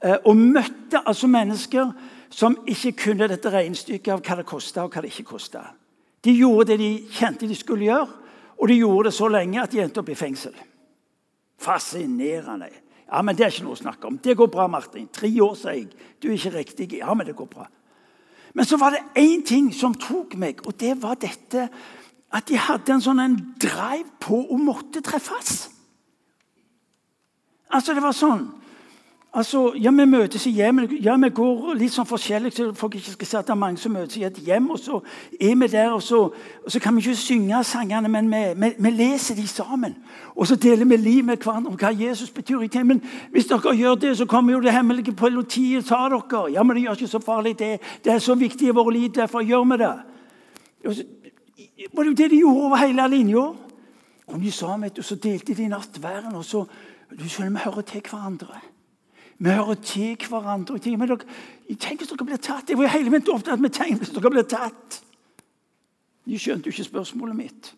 Eh, 0.00 0.16
og 0.24 0.36
møtte 0.36 1.02
altså 1.04 1.28
mennesker 1.28 1.90
som 2.32 2.56
ikke 2.66 2.92
kunne 3.04 3.28
dette 3.28 3.52
regnestykket 3.52 4.14
av 4.14 4.22
hva 4.24 4.38
det 4.40 4.46
kosta, 4.48 4.84
og 4.84 4.94
hva 4.94 5.02
det 5.04 5.12
ikke 5.12 5.34
kosta. 5.34 5.66
De 6.24 6.32
gjorde 6.32 6.72
det 6.72 6.78
de 6.80 6.92
kjente 7.12 7.48
de 7.48 7.56
skulle 7.56 7.84
gjøre, 7.90 8.08
og 8.56 8.70
de 8.70 8.78
gjorde 8.78 9.10
det 9.10 9.18
så 9.18 9.28
lenge 9.28 9.60
at 9.60 9.74
de 9.74 9.82
endte 9.84 10.00
opp 10.00 10.08
i 10.08 10.16
fengsel. 10.16 10.54
Fascinerende. 11.60 12.70
Ja, 13.04 13.20
men 13.22 13.36
Det 13.36 13.44
er 13.44 13.52
ikke 13.52 13.66
noe 13.66 13.76
å 13.76 13.82
snakke 13.82 14.08
om. 14.08 14.16
Det 14.18 14.36
går 14.36 14.48
bra, 14.48 14.66
Martin. 14.66 15.08
Tre 15.12 15.28
år, 15.40 15.54
sier 15.54 15.76
jeg. 15.76 15.90
Du 16.18 16.30
er 16.30 16.38
ikke 16.38 16.56
riktig. 16.56 16.88
Ja, 16.98 17.12
men 17.14 17.26
det 17.26 17.36
går 17.36 17.46
bra. 17.46 17.68
Men 18.54 18.64
så 18.64 18.78
var 18.80 18.90
det 18.94 19.04
én 19.20 19.44
ting 19.44 19.68
som 19.74 19.94
tok 19.94 20.34
meg, 20.40 20.64
og 20.66 20.78
det 20.80 20.96
var 21.02 21.20
dette 21.20 21.68
at 22.34 22.48
de 22.48 22.56
hadde 22.58 22.92
en 22.92 23.02
sånn 23.02 23.20
en 23.20 23.36
drive 23.60 24.08
på 24.22 24.40
å 24.50 24.58
måtte 24.58 25.02
treffes. 25.04 25.73
Altså, 27.74 27.94
det 27.94 28.02
var 28.02 28.14
sånn 28.14 28.44
Altså, 29.34 29.72
ja, 29.82 29.90
Vi 29.90 30.04
møtes 30.04 30.46
i 30.46 30.50
hjemmet. 30.50 30.92
Ja, 31.02 31.16
vi 31.16 31.28
går 31.34 31.74
litt 31.74 31.90
sånn 31.90 32.06
forskjellig, 32.06 32.52
så 32.54 32.68
folk 32.78 32.94
ikke 32.94 33.16
skal 33.16 33.26
se 33.26 33.38
at 33.38 33.48
det 33.48 33.50
er 33.50 33.58
mange 33.58 33.80
som 33.82 33.92
møtes 33.92 34.16
i 34.20 34.22
et 34.22 34.36
hjem. 34.46 34.68
og 34.70 34.78
Så 34.78 35.00
er 35.40 35.56
vi 35.58 35.66
der, 35.66 35.90
og 35.90 36.02
så, 36.02 36.20
og 36.64 36.70
så 36.70 36.80
kan 36.80 36.94
vi 36.94 37.02
ikke 37.02 37.16
synge 37.18 37.64
sangene, 37.64 38.08
men 38.08 38.30
vi, 38.30 38.42
vi, 38.54 38.70
vi, 38.78 38.90
leser 38.90 39.34
de 39.34 39.46
sammen. 39.48 39.96
Og 40.36 40.46
så 40.46 40.54
deler 40.56 40.84
vi 40.84 40.96
liv 40.96 41.24
med 41.24 41.42
hverandre 41.42 41.72
om 41.72 41.78
hva 41.78 41.90
Jesus 41.90 42.30
betyr. 42.30 42.62
i. 42.62 42.82
Men 42.82 43.02
hvis 43.32 43.50
dere 43.50 43.74
gjør 43.74 43.94
det, 43.94 44.16
så 44.18 44.26
kommer 44.26 44.52
jo 44.52 44.60
det 44.60 44.72
hemmelige 44.72 45.12
politiet 45.12 45.86
tar 45.86 46.14
dere. 46.14 46.52
Ja, 46.52 46.62
men 46.62 46.76
det 46.76 46.84
gjør 46.84 46.94
ikke 46.94 47.06
så 47.06 47.18
farlig, 47.18 47.58
det. 47.58 47.80
Det 48.04 48.12
er 48.12 48.18
så 48.18 48.34
viktig 48.34 48.68
i 48.68 48.70
våre 48.70 48.92
liv, 48.92 49.10
derfor 49.10 49.42
gjør 49.42 49.64
vi 49.64 49.82
det. 49.82 49.92
Og 50.86 50.94
så, 50.94 51.02
var 51.92 52.02
det 52.02 52.10
jo 52.10 52.22
det 52.22 52.30
de 52.30 52.38
gjorde 52.38 52.64
over 52.64 52.76
hele 52.76 53.08
linja. 53.08 53.50
Og 54.26 54.40
de 54.40 54.52
sammen, 54.52 54.90
så 55.00 55.14
delte 55.14 55.54
de 55.54 55.68
nattværen, 55.68 56.34
og 56.34 56.44
så 56.44 56.64
du 57.18 57.28
skjønner, 57.28 57.50
vi 57.58 57.64
hører 57.64 57.82
til 57.82 58.02
hverandre. 58.10 58.60
Vi 59.38 59.50
hører 59.50 59.74
til 59.74 60.28
hverandre. 60.28 60.96
Men 60.96 61.08
dere, 61.08 61.26
tenk 61.78 62.02
hvis 62.02 62.10
dere 62.10 62.26
blir 62.26 62.42
tatt. 62.42 62.70
Jeg 62.70 62.78
var 62.78 62.92
hele 62.92 63.10
min 63.10 63.26
opptatt 63.30 63.60
med 63.60 63.74
tegn 63.74 63.98
hvis 63.98 64.12
dere 64.14 64.30
blir 64.30 64.46
tatt. 64.48 65.00
De 66.24 66.38
skjønte 66.38 66.70
jo 66.70 66.74
ikke 66.74 66.88
spørsmålet 66.90 67.36
mitt. 67.36 67.74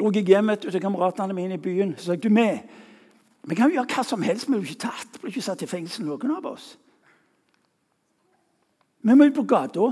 Da 0.00 0.10
gikk 0.10 0.32
hjem 0.32 0.50
til 0.60 0.80
kameratene 0.82 1.36
mine 1.36 1.58
i 1.58 1.62
byen 1.62 1.94
så 1.96 2.08
sa 2.08 2.16
jeg, 2.16 2.22
du 2.24 2.32
med. 2.32 2.58
Vi 3.44 3.54
kan 3.54 3.68
jo 3.70 3.76
gjøre 3.76 3.92
hva 3.92 4.04
som 4.04 4.24
helst, 4.24 4.48
vi 4.48 4.56
blir 4.56 4.70
ikke 4.70 4.86
tatt. 4.88 5.12
Vi 5.12 5.20
blir 5.20 5.34
ikke 5.34 5.44
satt 5.44 5.62
i 5.62 5.68
fengsel, 5.68 6.06
noen 6.08 6.32
av 6.34 6.48
oss. 6.48 6.74
Vi 9.04 9.14
må 9.14 9.28
ut 9.28 9.36
på 9.36 9.44
gata. 9.44 9.90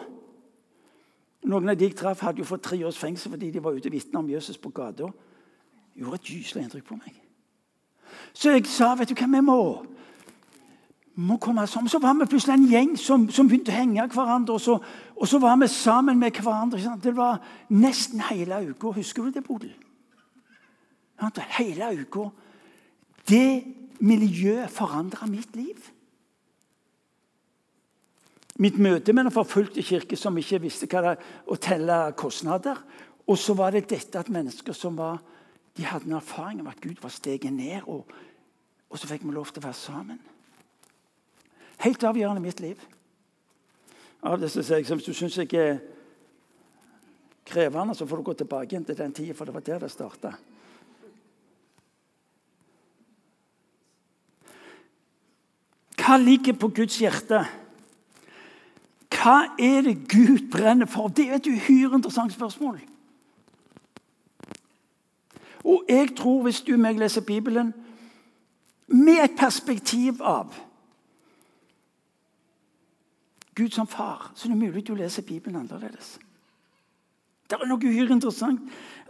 Noen 1.43 1.69
av 1.69 1.77
de 1.77 1.85
jeg 1.85 1.97
traff, 1.99 2.23
hadde 2.25 2.41
jo 2.41 2.49
fått 2.49 2.65
tre 2.65 2.79
års 2.87 2.99
fengsel 2.99 3.35
fordi 3.35 3.51
de 3.51 3.63
var 3.63 3.77
ute 3.77 3.91
og 3.91 4.19
om 4.23 4.31
Jesus 4.31 4.59
på 4.59 4.71
gata. 4.71 5.11
Gjorde 5.97 6.21
et 6.21 6.29
gyselig 6.31 6.65
inntrykk 6.65 6.87
på 6.89 6.99
meg. 7.01 7.17
Så 8.33 8.53
jeg 8.55 8.67
sa 8.71 8.93
vet 8.97 9.11
du 9.11 9.17
hva, 9.17 9.29
vi 9.29 9.41
må, 9.45 9.59
må 11.21 11.37
komme 11.43 11.67
sammen. 11.69 11.91
Så 11.93 12.01
var 12.01 12.17
vi 12.19 12.29
plutselig 12.31 12.55
en 12.55 12.69
gjeng 12.71 12.95
som, 13.01 13.27
som 13.33 13.49
begynte 13.49 13.73
å 13.73 13.77
henge 13.77 14.07
hverandre. 14.15 14.57
Og 14.57 14.65
så, 14.65 14.79
og 15.17 15.29
så, 15.29 15.41
var 15.43 15.59
vi 15.61 15.69
sammen 15.73 16.21
med 16.21 16.41
hverandre. 16.41 16.97
Det 17.03 17.15
var 17.17 17.43
nesten 17.73 18.25
hele 18.31 18.63
uka. 18.73 18.95
Husker 18.97 19.29
du 19.29 19.37
det, 19.37 19.45
Bodil? 19.47 19.75
Hele 21.59 21.93
uka. 22.01 22.31
Det 23.29 23.49
miljøet 24.03 24.73
forandra 24.73 25.29
mitt 25.31 25.57
liv. 25.57 25.91
Mitt 28.61 28.79
møte 28.79 29.13
med 29.13 29.27
den 29.27 29.35
forfulgte 29.35 29.83
kirke 29.83 30.17
som 30.19 30.37
ikke 30.39 30.61
visste 30.65 30.89
hva 30.91 31.05
det 31.07 31.13
å 31.49 31.57
telle 31.57 31.99
kostnader. 32.19 32.81
Og 33.29 33.39
så 33.39 33.55
var 33.57 33.73
det 33.73 33.89
dette 33.91 34.19
at 34.19 34.33
mennesker 34.33 34.77
som 34.77 34.99
var 34.99 35.21
de 35.77 35.85
hadde 35.85 36.07
en 36.07 36.13
erfaring 36.13 36.61
om 36.61 36.67
at 36.67 36.81
Gud 36.81 37.01
var 37.03 37.09
steget 37.09 37.53
ned, 37.53 37.81
og, 37.87 38.07
og 38.91 38.99
så 38.99 39.09
fikk 39.09 39.25
vi 39.25 39.33
lov 39.33 39.49
til 39.49 39.63
å 39.63 39.67
være 39.67 39.79
sammen. 39.79 40.21
Helt 41.83 42.05
avgjørende 42.05 42.43
i 42.43 42.47
mitt 42.47 42.61
liv. 42.61 42.83
Av 44.23 44.39
det 44.39 44.53
så 44.53 44.63
sier 44.63 44.83
jeg, 44.83 44.87
Hvis 44.87 45.09
du 45.09 45.15
syns 45.17 45.39
jeg 45.39 45.55
er 45.59 45.81
krevende, 47.49 47.95
så 47.95 48.07
får 48.07 48.17
du 48.17 48.23
gå 48.23 48.35
tilbake 48.39 48.85
til 48.85 48.99
den 48.99 49.13
tida, 49.13 49.35
for 49.35 49.45
det 49.45 49.55
var 49.55 49.65
der 49.67 49.79
det 49.83 49.91
starta. 49.91 50.37
Hva 56.03 56.17
ligger 56.19 56.55
på 56.59 56.69
Guds 56.69 56.99
hjerte? 57.01 57.45
Hva 59.13 59.55
er 59.59 59.85
det 59.87 60.09
Gud 60.11 60.49
brenner 60.51 60.87
for? 60.91 61.09
Det 61.09 61.29
er 61.29 61.39
et 61.39 61.47
uhyre 61.47 61.95
interessant 61.95 62.33
spørsmål. 62.35 62.81
Og 65.65 65.85
jeg 65.89 66.17
tror, 66.17 66.43
hvis 66.43 66.61
du 66.61 66.73
og 66.75 66.83
meg 66.83 66.99
leser 66.99 67.25
Bibelen 67.27 67.73
med 68.87 69.23
et 69.25 69.37
perspektiv 69.39 70.21
av 70.21 70.55
Gud 73.55 73.71
som 73.71 73.87
far, 73.87 74.33
så 74.35 74.49
er 74.49 74.55
det 74.55 74.59
mulig 74.59 74.87
du 74.87 74.95
leser 74.95 75.23
Bibelen 75.23 75.61
annerledes. 75.61 76.19
Det 77.51 77.59
er 77.61 77.69
noe 77.69 77.85
uhyre 77.85 78.15
interessant. 78.17 78.61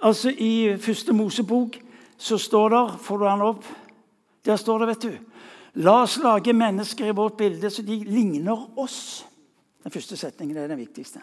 Altså, 0.03 0.33
I 0.35 0.77
første 0.83 1.15
Mosebok 1.15 1.79
så 2.19 2.39
står 2.39 2.69
det 2.75 3.01
Får 3.01 3.19
du 3.19 3.25
den 3.25 3.45
opp? 3.47 3.65
Der 4.45 4.57
står 4.57 4.79
det, 4.79 4.89
vet 4.89 5.03
du 5.03 5.13
La 5.75 6.03
oss 6.03 6.19
lage 6.21 6.53
mennesker 6.53 7.09
i 7.09 7.15
vårt 7.17 7.37
bilde 7.37 7.71
så 7.71 7.83
de 7.83 7.97
ligner 8.05 8.67
oss. 8.77 9.25
Den 9.83 9.93
første 9.95 10.17
setningen 10.17 10.57
er 10.57 10.69
den 10.69 10.83
viktigste. 10.83 11.23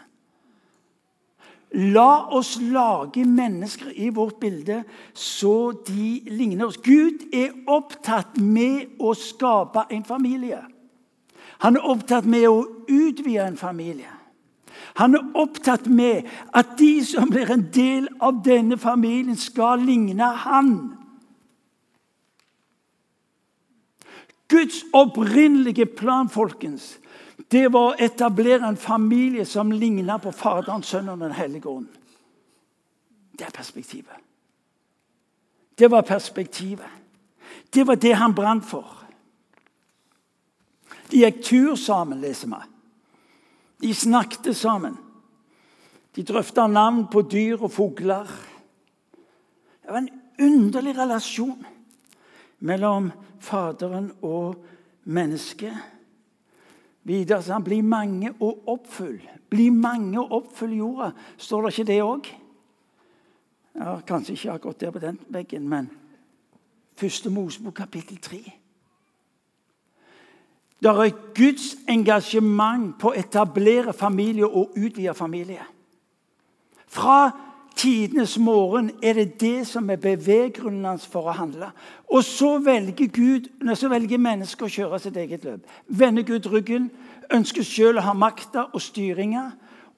La 1.71 2.25
oss 2.33 2.57
lage 2.61 3.25
mennesker 3.25 3.91
i 3.93 4.09
vårt 4.09 4.39
bilde 4.41 4.83
så 5.13 5.71
de 5.88 6.21
ligner 6.25 6.65
oss. 6.65 6.79
Gud 6.81 7.27
er 7.33 7.53
opptatt 7.69 8.39
med 8.41 8.97
å 8.99 9.13
skape 9.13 9.85
en 9.93 10.05
familie. 10.07 10.63
Han 11.59 11.77
er 11.77 11.85
opptatt 11.91 12.25
med 12.25 12.47
å 12.49 12.63
utvide 12.88 13.45
en 13.45 13.59
familie. 13.59 14.09
Han 14.97 15.15
er 15.15 15.25
opptatt 15.38 15.85
med 15.88 16.25
at 16.55 16.77
de 16.79 16.93
som 17.05 17.29
blir 17.29 17.51
en 17.51 17.67
del 17.73 18.07
av 18.19 18.41
denne 18.43 18.77
familien, 18.79 19.38
skal 19.38 19.83
ligne 19.85 20.31
han. 20.45 20.71
Guds 24.49 24.81
opprinnelige 24.93 25.85
plan 25.85 26.29
folkens, 26.29 26.97
det 27.48 27.69
var 27.72 27.91
å 27.93 27.98
etablere 28.00 28.67
en 28.67 28.77
familie 28.77 29.46
som 29.46 29.72
lignet 29.72 30.22
på 30.22 30.31
Faderen, 30.36 30.84
Sønnen 30.84 31.15
og 31.15 31.19
Den 31.24 31.38
hellige 31.38 31.69
ånd. 31.72 31.88
Det 33.31 33.48
er 33.48 33.55
perspektivet. 33.55 34.25
Det 35.79 35.88
var 35.91 36.01
perspektivet. 36.01 36.89
Det 37.74 37.88
var 37.88 37.96
det 37.96 38.13
han 38.13 38.36
brant 38.36 38.65
for. 38.65 38.98
De 41.10 41.24
gikk 41.24 41.39
tur 41.46 41.75
sammen, 41.79 42.19
leser 42.22 42.51
vi. 42.51 42.60
De 43.88 43.93
snakket 43.96 44.55
sammen. 44.58 44.98
De 46.15 46.24
drøfta 46.24 46.67
navn 46.67 47.05
på 47.08 47.22
dyr 47.22 47.63
og 47.63 47.72
fugler. 47.72 48.27
Det 49.81 49.89
var 49.89 50.01
en 50.03 50.12
underlig 50.39 50.98
relasjon 50.98 51.65
mellom 52.60 53.12
Faderen 53.39 54.12
og 54.22 54.65
mennesket. 55.03 55.74
Videre 57.03 57.44
sa 57.44 57.53
han 57.53 57.63
'bli 57.63 57.82
mange 57.82 58.34
og 58.39 58.63
oppfyll'. 58.68 59.29
Bli 59.50 59.70
mange 59.70 60.20
og 60.20 60.32
oppfyll 60.32 60.77
jorda. 60.77 61.12
Står 61.38 61.62
det 61.62 61.79
ikke 61.79 61.91
det 61.91 62.01
òg? 62.01 62.25
Ja, 63.75 64.00
kanskje 64.00 64.34
ikke 64.34 64.51
akkurat 64.51 64.79
der 64.79 64.91
på 64.91 65.00
den 65.00 65.20
veggen, 65.29 65.70
men 65.70 65.89
Første 67.00 67.29
Mosebok 67.29 67.74
kapittel 67.74 68.18
3. 68.18 68.38
Det 70.79 70.89
er 70.89 71.34
Guds 71.36 71.77
engasjement 71.88 72.94
på 73.00 73.12
å 73.12 73.15
etablere 73.20 73.94
familie 73.96 74.48
og 74.48 74.75
utvide 74.75 75.13
familie. 75.15 75.63
Fra 76.88 77.32
tidenes 77.75 78.38
morgen 78.38 78.91
er 79.03 79.13
det 79.13 79.41
det 79.41 79.67
som 79.67 79.89
er 79.89 79.95
beveggrunnen 79.95 80.85
hans 80.85 81.07
for 81.07 81.29
å 81.29 81.35
handle. 81.38 81.71
Og 82.07 82.23
så 82.23 82.57
velger 82.63 83.07
Gud, 83.07 83.49
så 83.75 83.89
velger 83.89 84.17
mennesket 84.17 84.65
å 84.65 84.71
kjøre 84.73 84.99
sitt 84.99 85.17
eget 85.17 85.43
løp. 85.47 85.65
Vender 85.88 86.23
Gud 86.23 86.49
ryggen, 86.51 86.89
ønsker 87.33 87.63
selv 87.63 88.01
å 88.01 88.07
ha 88.09 88.13
makta 88.13 88.67
og 88.73 88.81
styringa. 88.81 89.51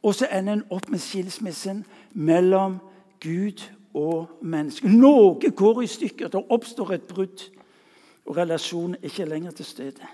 Og 0.04 0.16
så 0.16 0.30
ender 0.32 0.60
en 0.60 0.64
opp 0.70 0.90
med 0.90 1.02
skilsmissen 1.02 1.84
mellom 2.14 2.80
Gud 3.22 3.62
og 3.94 4.30
mennesket. 4.42 4.90
Noe 4.92 5.52
går 5.52 5.84
i 5.84 5.88
stykker. 5.88 6.32
Det 6.32 6.42
oppstår 6.50 6.96
et 6.96 7.06
brudd, 7.10 7.46
og 8.26 8.38
relasjonen 8.38 8.96
er 9.00 9.12
ikke 9.12 9.30
lenger 9.30 9.52
til 9.52 9.66
stede. 9.66 10.10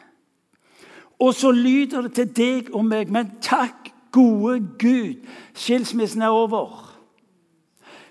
Og 1.19 1.33
så 1.33 1.51
lyder 1.51 2.01
det 2.01 2.13
til 2.13 2.35
deg 2.35 2.73
og 2.73 2.85
meg, 2.85 3.09
men 3.09 3.31
takk, 3.41 3.89
gode 4.11 4.59
Gud, 4.79 5.23
skilsmissen 5.53 6.21
er 6.21 6.33
over. 6.33 6.96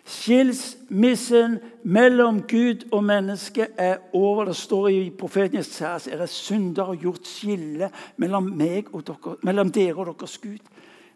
Skilsmissen 0.06 1.58
mellom 1.82 2.42
Gud 2.42 2.86
og 2.92 3.04
menneske 3.04 3.66
er 3.76 3.96
over. 4.12 4.44
Det 4.44 4.56
står 4.56 4.88
i 4.88 5.10
profeten 5.18 5.58
Jesajas 5.58 6.06
er 6.06 6.20
det 6.20 6.28
syndere 6.30 6.94
gjort 6.96 7.26
skille 7.26 7.90
mellom, 8.16 8.52
dere, 8.58 9.02
mellom 9.42 9.72
dere 9.72 9.96
og 9.96 10.14
deres 10.20 10.38
Gud. 10.38 10.62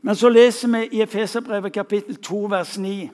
Men 0.03 0.17
så 0.17 0.29
leser 0.29 0.69
vi 0.69 0.89
i 0.97 1.03
Efeserbrevet 1.03 1.73
kapittel 1.73 2.17
2 2.17 2.41
vers 2.51 2.79
9. 2.79 3.11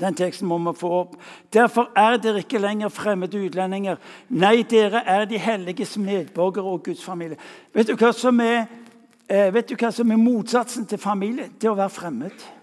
Den 0.00 0.14
teksten 0.14 0.48
må 0.48 0.58
vi 0.58 0.76
få 0.76 0.90
opp. 0.98 1.16
Derfor 1.52 1.88
er 1.96 2.18
dere 2.20 2.44
ikke 2.44 2.60
lenger 2.60 2.92
fremmede 2.92 3.40
utlendinger. 3.46 3.96
Nei, 4.28 4.62
dere 4.68 5.00
er 5.06 5.24
de 5.24 5.38
helliges 5.38 5.96
medborgere 5.98 6.64
og 6.64 6.84
Guds 6.84 7.04
familie. 7.04 7.40
Vet 7.72 7.88
du 7.88 7.96
hva 7.96 8.12
som 8.12 8.40
er, 8.40 8.66
eh, 9.28 9.54
vet 9.54 9.68
du 9.68 9.74
hva 9.74 9.90
som 9.90 10.10
er 10.10 10.16
motsatsen 10.16 10.86
til 10.86 10.98
familie? 10.98 11.48
Det 11.60 11.70
å 11.70 11.74
være 11.74 11.90
fremmed. 11.90 12.57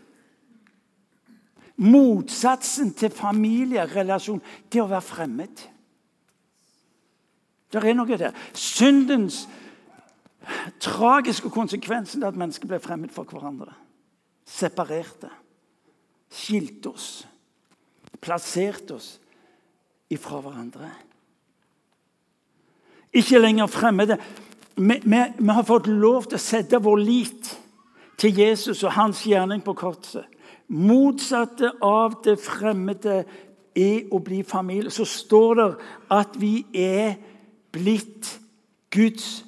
Motsatsen 1.76 2.94
til 2.96 3.12
familierelasjon, 3.12 4.42
det 4.72 4.80
å 4.80 4.88
være 4.88 5.04
fremmed. 5.04 5.64
Det 7.72 7.82
er 7.84 7.98
noe 7.98 8.18
der. 8.18 8.36
Syndens 8.56 9.42
tragiske 10.80 11.50
konsekvensen 11.52 12.24
er 12.24 12.32
at 12.32 12.40
mennesker 12.40 12.70
ble 12.70 12.80
fremmed 12.80 13.12
for 13.12 13.28
hverandre. 13.28 13.74
Separerte. 14.48 15.32
Skilte 16.32 16.94
oss. 16.94 17.10
Plasserte 18.24 18.96
oss 18.96 19.10
ifra 20.14 20.40
hverandre. 20.46 20.94
Ikke 23.16 23.42
lenger 23.42 23.68
fremmede. 23.72 24.20
Vi, 24.76 25.02
vi, 25.04 25.20
vi 25.40 25.58
har 25.58 25.68
fått 25.68 25.92
lov 25.92 26.30
til 26.30 26.40
å 26.40 26.46
sette 26.46 26.80
vår 26.84 27.04
lit 27.04 27.52
til 28.20 28.40
Jesus 28.40 28.84
og 28.84 28.96
hans 28.96 29.26
gjerning 29.28 29.64
på 29.64 29.76
korset 29.76 30.32
motsatte 30.68 31.72
av 31.82 32.22
det 32.26 32.38
fremmede 32.42 33.24
er 33.76 34.08
å 34.14 34.20
bli 34.24 34.42
familie. 34.44 34.92
Så 34.92 35.06
står 35.06 35.56
det 35.60 35.68
at 36.14 36.40
vi 36.40 36.66
er 36.74 37.18
blitt 37.76 38.32
Guds 38.94 39.44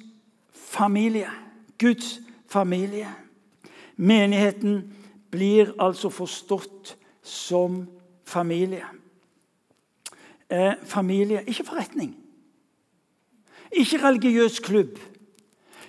familie. 0.52 1.30
Guds 1.78 2.18
familie. 2.48 3.10
Menigheten 3.96 4.82
blir 5.30 5.74
altså 5.78 6.10
forstått 6.10 6.94
som 7.22 7.82
familie. 8.24 8.86
Eh, 10.50 10.74
familie, 10.84 11.42
ikke 11.46 11.64
forretning. 11.64 12.14
Ikke 13.72 14.00
religiøs 14.00 14.60
klubb. 14.64 14.96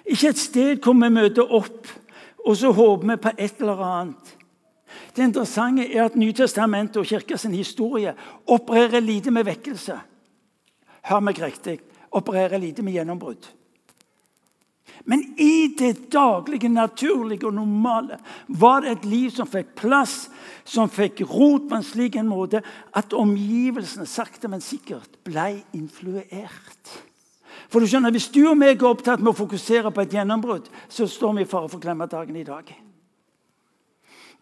Ikke 0.05 0.33
et 0.33 0.41
sted 0.41 0.81
hvor 0.83 0.97
vi 0.99 1.09
møter 1.13 1.47
opp 1.47 1.87
og 2.45 2.57
så 2.57 2.71
håper 2.71 3.07
vi 3.07 3.15
på 3.21 3.31
et 3.37 3.59
eller 3.61 3.83
annet. 3.85 4.35
Det 5.19 5.27
interessante 5.27 5.83
er 5.91 6.05
at 6.05 6.15
Nytestamentet 6.15 7.01
og 7.01 7.07
kirkas 7.09 7.43
historie 7.51 8.13
opererer 8.47 9.03
lite 9.03 9.33
med 9.35 9.43
vekkelse. 9.49 9.97
Hør 11.09 11.23
meg 11.25 11.41
riktig 11.43 11.79
opererer 12.15 12.61
lite 12.61 12.83
med 12.85 12.95
gjennombrudd. 12.95 13.49
Men 15.05 15.21
i 15.39 15.75
det 15.79 16.09
daglige, 16.11 16.69
naturlige 16.69 17.47
og 17.47 17.53
normale 17.53 18.17
var 18.47 18.83
det 18.83 18.91
et 18.91 19.05
liv 19.05 19.29
som 19.31 19.47
fikk 19.47 19.75
plass, 19.79 20.27
som 20.65 20.89
fikk 20.91 21.21
rot 21.29 21.69
på 21.69 21.77
en 21.77 21.85
slik 21.85 22.17
en 22.19 22.29
måte 22.29 22.61
at 22.97 23.15
omgivelsene 23.15 24.07
sakte, 24.09 24.49
men 24.51 24.61
sikkert 24.61 25.21
ble 25.23 25.61
influert. 25.77 26.95
For 27.69 27.79
du 27.79 27.87
skjønner, 27.87 28.11
Hvis 28.11 28.31
du 28.33 28.49
og 28.49 28.57
meg 28.57 28.81
er 28.81 28.89
opptatt 28.89 29.21
med 29.21 29.31
å 29.31 29.39
fokusere 29.39 29.91
på 29.91 30.01
et 30.01 30.13
gjennombrudd, 30.13 30.69
så 30.89 31.07
står 31.07 31.33
vi 31.37 31.41
i 31.41 31.49
fare 31.49 31.69
for 31.69 31.77
å 31.77 31.81
glemme 31.81 32.07
dagen 32.07 32.35
i 32.35 32.43
dag. 32.43 32.88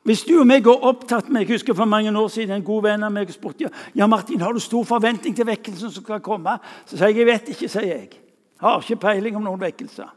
Hvis 0.07 0.21
du 0.23 0.37
og 0.39 0.45
meg 0.47 0.61
går 0.63 0.85
opptatt 0.87 1.27
med 1.27 1.43
Jeg 1.43 1.57
husker 1.57 1.75
for 1.75 1.85
mange 1.85 2.13
år 2.15 2.29
siden 2.31 2.55
en 2.55 2.63
god 2.63 2.85
venn 2.85 3.03
av 3.03 3.11
meg 3.11 3.31
spurte 3.33 3.65
ja, 3.65 3.71
ja, 3.95 4.07
Martin, 4.07 4.39
har 4.39 4.55
du 4.55 4.59
stor 4.63 4.85
forventning 4.87 5.35
til 5.35 5.47
vekkelsen 5.49 5.91
som 5.91 6.03
skal 6.05 6.21
komme. 6.23 6.53
Så 6.85 6.95
sier 6.95 7.11
jeg 7.11 7.19
jeg 7.19 7.27
vet 7.27 7.51
ikke, 7.51 7.69
sier 7.73 7.89
jeg. 7.89 8.21
Har 8.61 8.79
ikke 8.79 9.01
peiling 9.03 9.35
om 9.35 9.43
noen 9.43 9.59
vekkelser. 9.59 10.13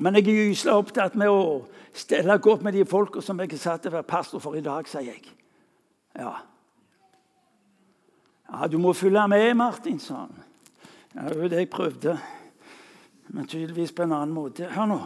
Men 0.00 0.16
jeg 0.16 0.30
er 0.30 0.48
gyselig 0.48 0.72
opptatt 0.72 1.18
med 1.20 1.28
å 1.28 1.42
stelle 1.92 2.38
godt 2.40 2.64
med 2.64 2.78
de 2.78 2.86
folka 2.88 3.20
som 3.20 3.42
jeg 3.44 3.52
er 3.52 3.60
satt 3.60 3.84
til 3.84 3.92
å 3.92 3.98
være 3.98 4.08
pastor 4.08 4.40
for 4.40 4.56
i 4.56 4.64
dag, 4.64 4.88
sier 4.88 5.10
jeg. 5.10 5.28
Ja. 6.16 6.32
ja, 8.48 8.66
du 8.72 8.78
må 8.80 8.96
følge 8.96 9.28
med, 9.28 9.50
Martin, 9.60 10.00
sa 10.00 10.24
han. 10.24 10.44
Ja, 11.12 11.28
det 11.28 11.36
var 11.36 11.52
det 11.52 11.64
jeg 11.66 11.74
prøvde. 11.76 12.16
Men 13.28 13.46
tydeligvis 13.46 13.92
på 13.92 14.08
en 14.08 14.16
annen 14.16 14.32
måte. 14.34 14.72
Hør 14.72 14.88
nå. 14.88 15.02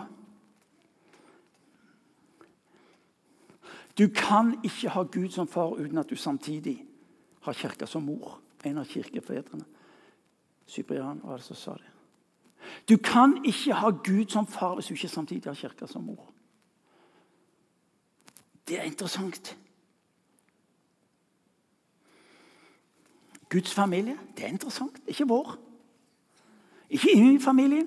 Du 3.99 4.09
kan 4.09 4.59
ikke 4.65 4.89
ha 4.89 5.03
Gud 5.03 5.29
som 5.31 5.49
far 5.49 5.77
uten 5.79 5.99
at 5.99 6.11
du 6.11 6.17
samtidig 6.17 6.85
har 7.41 7.53
kirka 7.53 7.87
som 7.87 8.03
mor. 8.03 8.41
En 8.65 8.79
av 8.79 8.85
kirkefedrene. 8.85 9.65
Cyprian 10.67 11.21
var 11.25 11.37
det 11.37 11.45
som 11.45 11.57
sa 11.57 11.75
det. 11.75 11.91
Du 12.89 12.97
kan 12.97 13.45
ikke 13.45 13.75
ha 13.75 13.91
Gud 13.91 14.31
som 14.31 14.47
far 14.47 14.75
hvis 14.75 14.87
du 14.87 14.95
ikke 14.95 15.09
samtidig 15.09 15.45
har 15.45 15.55
kirka 15.55 15.87
som 15.87 16.03
mor. 16.03 16.33
Det 18.69 18.79
er 18.81 18.83
interessant. 18.83 19.57
Guds 23.49 23.75
familie, 23.75 24.19
det 24.37 24.45
er 24.45 24.49
interessant. 24.49 24.99
Ikke 25.07 25.29
vår. 25.29 25.59
Ikke 26.91 27.09
min 27.15 27.41
familie. 27.41 27.85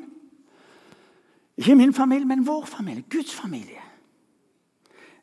Ikke 1.58 1.76
min 1.76 1.94
familie, 1.94 2.26
men 2.26 2.48
vår 2.48 2.66
familie. 2.66 3.04
Guds 3.10 3.36
familie. 3.36 3.82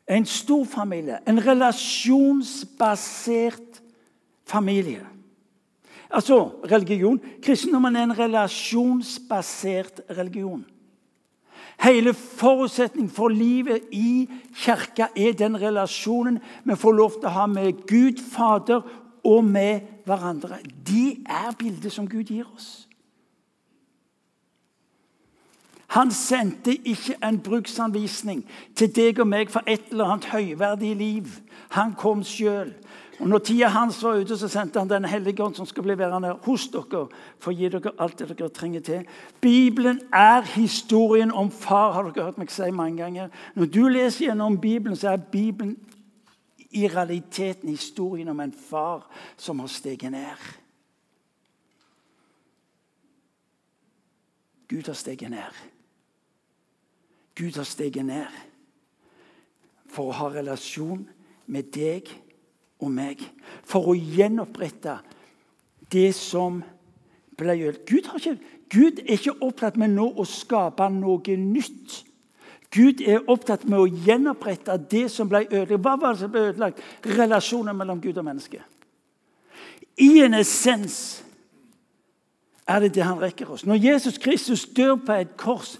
En 0.07 0.25
stor 0.25 0.65
familie, 0.65 1.19
en 1.25 1.45
relasjonsbasert 1.45 3.81
familie. 4.45 5.07
Altså 6.09 6.51
religion. 6.71 7.21
Kristendommen 7.41 7.95
er 7.95 8.03
en 8.03 8.19
relasjonsbasert 8.19 10.01
religion. 10.17 10.65
Hele 11.81 12.13
forutsetningen 12.13 13.11
for 13.11 13.27
livet 13.27 13.83
i 13.91 14.29
kirka 14.55 15.09
er 15.15 15.33
den 15.35 15.57
relasjonen 15.61 16.39
vi 16.63 16.77
får 16.79 16.95
lov 16.95 17.17
til 17.17 17.27
å 17.27 17.33
ha 17.35 17.47
med 17.51 17.81
Gud 17.89 18.21
Fader 18.31 18.85
og 19.25 19.43
med 19.43 19.81
hverandre. 20.05 20.61
Det 20.63 21.25
er 21.25 21.51
bildet 21.59 21.91
som 21.91 22.07
Gud 22.07 22.31
gir 22.31 22.47
oss. 22.55 22.84
Han 25.87 26.11
sendte 26.11 26.73
ikke 26.75 27.15
en 27.23 27.39
bruksanvisning 27.39 28.45
til 28.75 28.89
deg 28.95 29.19
og 29.19 29.27
meg 29.29 29.51
for 29.53 29.63
et 29.67 29.91
eller 29.91 30.15
annet 30.15 30.31
høyverdig 30.33 30.95
liv. 30.95 31.27
Han 31.77 31.93
kom 31.97 32.23
sjøl. 32.23 32.73
Og 33.19 33.29
når 33.31 33.39
tida 33.47 33.67
hans 33.71 34.01
var 34.03 34.17
ute, 34.19 34.37
så 34.37 34.47
sendte 34.51 34.79
han 34.79 34.89
Den 34.89 35.05
hellige 35.05 35.43
ånd, 35.43 35.55
som 35.55 35.65
skal 35.65 35.83
bli 35.83 35.97
værende 35.97 36.33
hos 36.43 36.67
dere 36.67 37.05
for 37.39 37.51
å 37.51 37.55
gi 37.55 37.69
dere 37.71 37.93
alt 37.99 38.19
det 38.19 38.27
dere 38.33 38.49
trenger 38.49 38.81
til. 38.83 39.05
Bibelen 39.41 40.01
er 40.13 40.41
historien 40.55 41.31
om 41.31 41.51
far, 41.51 41.93
har 41.93 42.09
dere 42.09 42.25
hørt 42.25 42.37
meg 42.41 42.51
si 42.51 42.71
mange 42.71 43.03
ganger. 43.03 43.29
Når 43.55 43.65
du 43.65 43.87
leser 43.87 44.25
gjennom 44.25 44.59
Bibelen, 44.59 44.97
så 44.99 45.13
er 45.13 45.23
Bibelen 45.31 45.77
i 46.75 46.87
realiteten 46.87 47.69
historien 47.69 48.27
om 48.27 48.39
en 48.39 48.51
far 48.51 49.07
som 49.37 49.59
har 49.59 49.71
steget 49.71 50.11
ned. 50.11 50.43
Gud 54.67 54.87
har 54.87 54.93
steget 54.93 55.31
ned. 55.31 55.74
Gud 57.35 57.57
har 57.59 57.67
steget 57.67 58.05
ned 58.05 58.31
for 59.91 60.11
å 60.11 60.17
ha 60.19 60.29
relasjon 60.33 61.03
med 61.51 61.71
deg 61.75 62.09
og 62.83 62.91
meg. 62.91 63.21
For 63.67 63.91
å 63.91 63.95
gjenopprette 63.95 64.97
det 65.91 66.09
som 66.17 66.61
ble 67.37 67.55
gjort. 67.59 67.85
Gud, 67.87 68.09
Gud, 68.71 69.01
er 69.03 69.17
ikke 69.17 69.37
opptatt 69.43 69.79
med 69.79 69.95
nå 69.95 70.07
å 70.15 70.25
skape 70.27 70.87
noe 70.91 71.37
nytt. 71.39 72.01
Gud 72.75 73.03
er 73.05 73.23
opptatt 73.31 73.63
med 73.69 73.79
å 73.79 73.87
gjenopprette 73.87 74.77
det 74.91 75.05
som 75.13 75.29
ble 75.31 75.45
ødelagt. 75.45 75.83
Hva 75.83 75.95
var 75.99 76.15
det 76.15 76.23
som 76.23 76.31
ble 76.31 76.47
ødelagt? 76.49 76.81
Relasjonen 77.07 77.77
mellom 77.77 78.01
Gud 78.03 78.17
og 78.19 78.27
menneske. 78.27 78.63
I 80.01 80.25
en 80.25 80.35
essens 80.35 81.21
er 82.67 82.81
det 82.83 82.95
det 82.97 83.05
han 83.05 83.21
rekker 83.21 83.51
oss. 83.53 83.63
Når 83.65 83.79
Jesus 83.79 84.17
Kristus 84.19 84.65
dør 84.75 84.97
på 85.05 85.15
et 85.21 85.37
kors, 85.39 85.77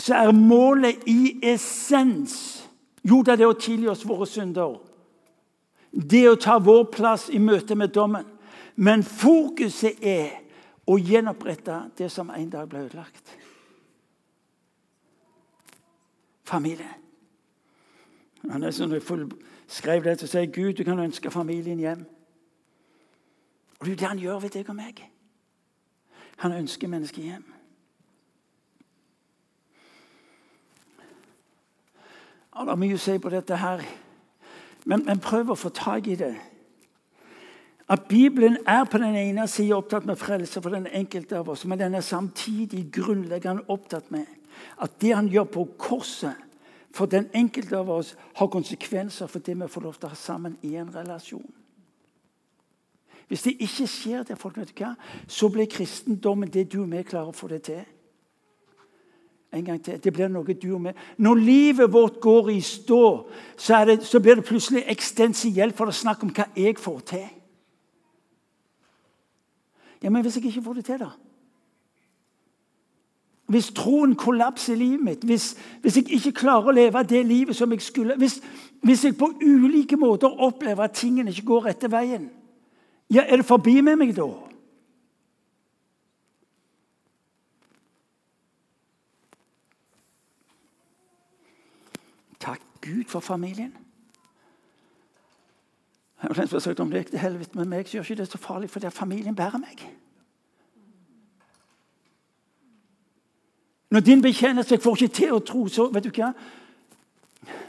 så 0.00 0.16
er 0.16 0.32
målet 0.32 1.06
i 1.06 1.38
essens 1.42 2.66
Jo, 3.00 3.22
det 3.24 3.32
er 3.32 3.38
det 3.40 3.46
å 3.48 3.56
tilgi 3.56 3.88
oss 3.88 4.02
våre 4.04 4.26
synder 4.28 4.74
det 5.90 6.22
å 6.28 6.38
ta 6.38 6.58
vår 6.62 6.84
plass 6.94 7.28
i 7.34 7.40
møte 7.42 7.74
med 7.74 7.92
dommen. 7.94 8.26
Men 8.76 9.02
fokuset 9.02 9.98
er 10.02 10.38
å 10.86 10.96
gjenopprette 10.98 11.82
det 11.98 12.10
som 12.12 12.30
en 12.30 12.50
dag 12.50 12.68
ble 12.70 12.84
ødelagt. 12.86 13.36
Familie. 16.46 16.88
Han 18.50 18.64
sånn, 18.72 18.96
jeg 18.96 19.28
skrev 19.70 20.06
det 20.06 20.16
så 20.22 20.30
sier 20.30 20.48
Gud, 20.50 20.78
du 20.78 20.84
kan 20.86 20.98
ønske 20.98 21.30
familien 21.30 21.78
hjem. 21.78 22.06
Og 23.78 23.86
Det 23.86 23.92
er 23.92 23.96
det 23.96 24.08
han 24.08 24.18
gjør 24.18 24.40
ved 24.40 24.54
deg 24.56 24.68
og 24.68 24.76
meg. 24.76 25.02
Han 26.40 26.52
ønsker 26.52 26.88
mennesket 26.88 27.24
hjem. 27.24 27.44
Det 32.50 32.68
er 32.68 32.78
mye 32.80 32.96
å 32.96 33.00
si 33.00 33.18
på 33.22 33.30
dette 33.32 33.56
her. 33.56 33.84
Men, 34.84 35.04
men 35.06 35.20
prøv 35.22 35.52
å 35.52 35.58
få 35.58 35.70
tak 35.74 36.08
i 36.10 36.16
det. 36.18 36.34
At 37.90 38.06
Bibelen 38.08 38.58
er 38.66 38.84
på 38.86 38.98
den 39.02 39.16
ene 39.18 39.48
siden 39.50 39.78
opptatt 39.78 40.06
med 40.06 40.18
frelse 40.18 40.62
for 40.62 40.70
den 40.70 40.86
enkelte 40.86 41.40
av 41.40 41.48
oss, 41.50 41.64
men 41.66 41.78
den 41.78 41.94
er 41.94 42.06
samtidig 42.06 42.86
grunnleggende 42.94 43.66
opptatt 43.68 44.10
med 44.14 44.28
at 44.82 44.94
det 45.00 45.14
han 45.14 45.28
gjør 45.30 45.48
på 45.50 45.64
korset 45.78 46.46
for 46.94 47.06
den 47.06 47.28
enkelte 47.34 47.78
av 47.78 47.90
oss, 47.90 48.16
har 48.34 48.50
konsekvenser 48.50 49.26
for 49.30 49.38
det 49.38 49.54
vi 49.58 49.68
får 49.70 49.82
lov 49.82 49.98
til 49.98 50.08
å 50.08 50.12
ha 50.12 50.18
sammen 50.18 50.56
i 50.66 50.74
en 50.78 50.90
relasjon. 50.94 51.46
Hvis 53.30 53.46
det 53.46 53.52
ikke 53.62 53.86
skjer, 53.86 54.22
det, 54.26 54.38
folk 54.38 54.58
så 55.28 55.48
blir 55.48 55.70
kristendommen 55.70 56.50
det 56.50 56.72
du 56.72 56.80
og 56.82 56.90
vi 56.90 57.02
klarer 57.06 57.30
å 57.30 57.36
få 57.36 57.48
det 57.48 57.62
til. 57.62 57.84
En 59.52 59.64
gang 59.64 59.82
til. 59.82 59.98
Det 60.04 60.12
blir 60.12 60.28
noe 60.30 60.54
du 60.54 60.68
og 60.74 60.80
meg. 60.84 60.98
Når 61.18 61.34
livet 61.34 61.92
vårt 61.92 62.20
går 62.20 62.52
i 62.54 62.60
stå, 62.60 63.30
så, 63.56 63.84
det, 63.84 64.04
så 64.06 64.20
blir 64.20 64.38
det 64.38 64.46
plutselig 64.46 64.84
eksistensielt 64.86 65.76
for 65.76 65.90
å 65.90 65.94
snakke 65.94 66.26
om 66.26 66.34
hva 66.34 66.46
jeg 66.56 66.78
får 66.78 67.00
til. 67.10 67.26
Ja, 70.02 70.10
Men 70.10 70.22
hvis 70.22 70.36
jeg 70.36 70.44
ikke 70.44 70.62
får 70.62 70.78
det 70.78 70.84
til, 70.84 71.02
da? 71.02 71.10
Hvis 73.50 73.72
troen 73.74 74.14
kollapser 74.14 74.72
i 74.72 74.76
livet 74.76 75.00
mitt, 75.02 75.24
hvis, 75.26 75.56
hvis, 75.82 75.96
jeg 75.96 76.12
ikke 76.14 76.32
klarer 76.32 76.70
å 76.70 76.74
leve 76.74 77.02
det 77.02 77.24
livet 77.26 77.56
som 77.56 77.72
jeg 77.74 77.82
skulle 77.82 78.14
hvis, 78.16 78.36
hvis, 78.86 79.04
jeg 79.04 79.16
på 79.18 79.32
ulike 79.42 79.96
måter 79.98 80.30
opplever 80.30 80.86
at 80.86 80.94
tingene 80.94 81.34
ikke 81.34 81.48
går 81.48 81.64
rette 81.64 81.90
veien, 81.90 82.28
ja, 83.10 83.24
er 83.26 83.42
det 83.42 83.48
forbi 83.48 83.80
med 83.82 83.98
meg 83.98 84.14
da? 84.14 84.28
Gud 92.90 93.06
for 93.08 93.20
familien. 93.20 93.72
Jeg 96.22 96.36
har 96.36 96.58
sagt 96.58 96.80
om 96.80 96.90
det 96.90 97.00
gikk 97.00 97.14
til 97.14 97.22
helvete 97.22 97.56
med 97.58 97.68
meg, 97.70 97.86
så 97.88 97.96
gjør 97.96 98.08
ikke 98.10 98.20
det 98.20 98.28
så 98.28 98.38
farlig, 98.38 98.70
for 98.70 98.80
det 98.80 98.90
er 98.90 98.96
familien 98.96 99.36
bærer 99.36 99.58
meg. 99.58 99.86
Når 103.90 104.00
din 104.00 104.22
betjeneste 104.22 104.78
får 104.78 104.96
ikke 104.96 105.14
til 105.14 105.32
å 105.34 105.40
tro, 105.42 105.64
så 105.68 105.88
vet 105.90 106.04
du 106.04 106.10
hva? 106.14 106.30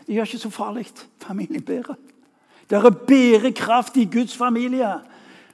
Det 0.05 0.17
gjør 0.17 0.27
ikke 0.27 0.41
så 0.43 0.51
farlig. 0.53 0.85
Familien 1.23 1.63
bærer. 1.63 1.95
Det 2.69 2.77
er 2.77 2.99
bærekraft 3.07 3.97
i 3.97 4.05
Guds 4.05 4.35
familie. 4.37 4.91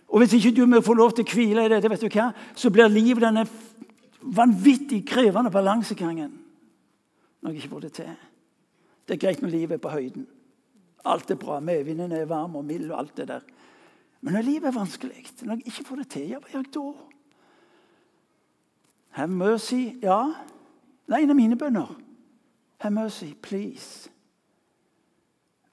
Og 0.07 0.19
hvis 0.19 0.33
ikke 0.33 0.55
du 0.57 0.65
må 0.65 0.81
få 0.81 0.93
lov 0.93 1.13
til 1.15 1.25
å 1.25 1.31
hvile 1.31 1.65
i 1.65 1.71
det, 1.71 1.89
vet 1.89 2.03
du 2.03 2.09
hva? 2.09 2.31
så 2.55 2.69
blir 2.73 2.91
livet 2.91 3.23
denne 3.23 3.45
vanvittig 4.21 5.05
krevende 5.07 5.51
balansegangen 5.51 6.33
når 7.41 7.51
jeg 7.51 7.61
ikke 7.61 7.69
får 7.69 7.85
det 7.85 7.91
til. 7.93 8.15
Det 9.07 9.15
er 9.15 9.21
greit 9.23 9.41
når 9.41 9.53
livet 9.53 9.77
er 9.77 9.83
på 9.83 9.93
høyden. 9.93 10.27
Alt 11.07 11.31
er 11.31 11.39
bra. 11.39 11.59
Medvinden 11.63 12.11
er 12.11 12.27
varm 12.27 12.57
og 12.59 12.65
mild 12.67 12.91
og 12.91 12.99
alt 12.99 13.15
det 13.17 13.27
der. 13.29 13.45
Men 14.21 14.33
når 14.33 14.41
livet 14.41 14.67
er 14.67 14.75
vanskelig, 14.75 15.25
når 15.41 15.53
jeg 15.53 15.67
ikke 15.67 15.85
får 15.87 16.01
det 16.01 16.07
til, 16.11 16.27
ja, 16.33 16.39
hva 16.41 16.51
gjør 16.51 16.65
jeg 16.65 16.73
da? 16.73 16.85
Have 19.17 19.31
mercy. 19.31 19.81
Ja, 20.03 20.19
det 21.07 21.15
er 21.15 21.23
en 21.23 21.33
av 21.33 21.39
mine 21.39 21.57
bønner. 21.57 21.93
Have 22.83 22.93
mercy, 22.93 23.31
please. 23.41 24.09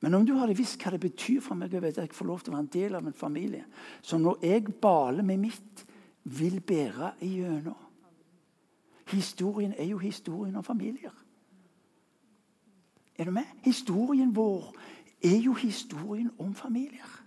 Men 0.01 0.15
om 0.15 0.27
du 0.27 0.35
hadde 0.37 0.57
visst 0.57 0.77
hva 0.85 0.93
det 0.93 1.01
betyr 1.01 1.41
for 1.41 1.57
meg 1.57 1.73
å 1.73 1.81
vite 1.81 2.03
at 2.03 2.11
jeg 2.11 2.17
får 2.17 2.29
lov 2.29 2.45
til 2.45 2.53
å 2.53 2.59
være 2.59 2.67
en 2.67 2.73
del 2.77 2.97
av 2.99 3.07
en 3.09 3.17
familie 3.17 3.65
som 4.05 4.21
når 4.21 4.43
jeg 4.45 4.75
baler 4.85 5.25
med 5.25 5.41
mitt, 5.47 5.85
vil 6.25 6.61
bære 6.61 7.15
igjennom 7.25 7.81
Historien 9.13 9.75
er 9.77 9.85
jo 9.85 9.99
historien 10.01 10.57
om 10.57 10.65
familier. 10.65 11.13
Er 13.19 13.25
du 13.25 13.31
med? 13.31 13.47
Historien 13.63 14.37
vår 14.37 14.75
er 15.23 15.39
jo 15.41 15.55
historien 15.55 16.31
om 16.39 16.55
familier. 16.55 17.25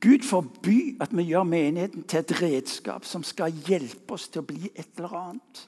Gud 0.00 0.22
forby 0.26 0.96
at 1.00 1.16
vi 1.16 1.22
gjør 1.30 1.42
menigheten 1.48 2.04
til 2.04 2.20
et 2.20 2.32
redskap 2.42 3.06
som 3.08 3.22
skal 3.24 3.54
hjelpe 3.66 4.14
oss 4.14 4.28
til 4.28 4.42
å 4.42 4.48
bli 4.48 4.70
et 4.74 4.98
eller 4.98 5.14
annet. 5.16 5.62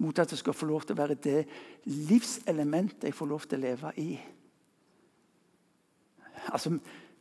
Mot 0.00 0.18
at 0.18 0.32
det 0.32 0.38
skal 0.40 0.56
få 0.56 0.66
lov 0.66 0.84
til 0.84 0.96
å 0.96 1.00
være 1.02 1.18
det 1.20 1.44
livselementet 1.84 3.08
jeg 3.10 3.16
får 3.16 3.30
lov 3.30 3.46
til 3.46 3.60
å 3.60 3.64
leve 3.66 3.92
i. 4.00 4.08
Altså, 6.48 6.72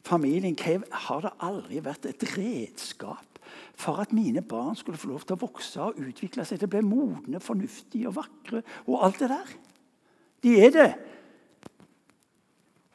Familien 0.06 0.56
har 0.92 1.22
det 1.22 1.36
aldri 1.46 1.82
vært 1.84 2.08
et 2.10 2.24
redskap 2.38 3.40
for 3.80 4.00
at 4.02 4.14
mine 4.14 4.42
barn 4.42 4.76
skulle 4.76 4.98
få 5.00 5.10
lov 5.12 5.26
til 5.26 5.38
å 5.38 5.42
vokse 5.42 5.82
og 5.82 6.00
utvikle 6.00 6.46
seg 6.46 6.60
til 6.60 6.70
å 6.70 6.74
bli 6.76 6.82
modne, 6.86 7.42
fornuftige 7.44 8.10
og 8.10 8.18
vakre 8.20 8.62
og 8.88 9.06
alt 9.06 9.22
det 9.24 9.30
der. 9.32 9.54
De 10.44 10.56
er 10.66 10.76
det. 10.76 10.90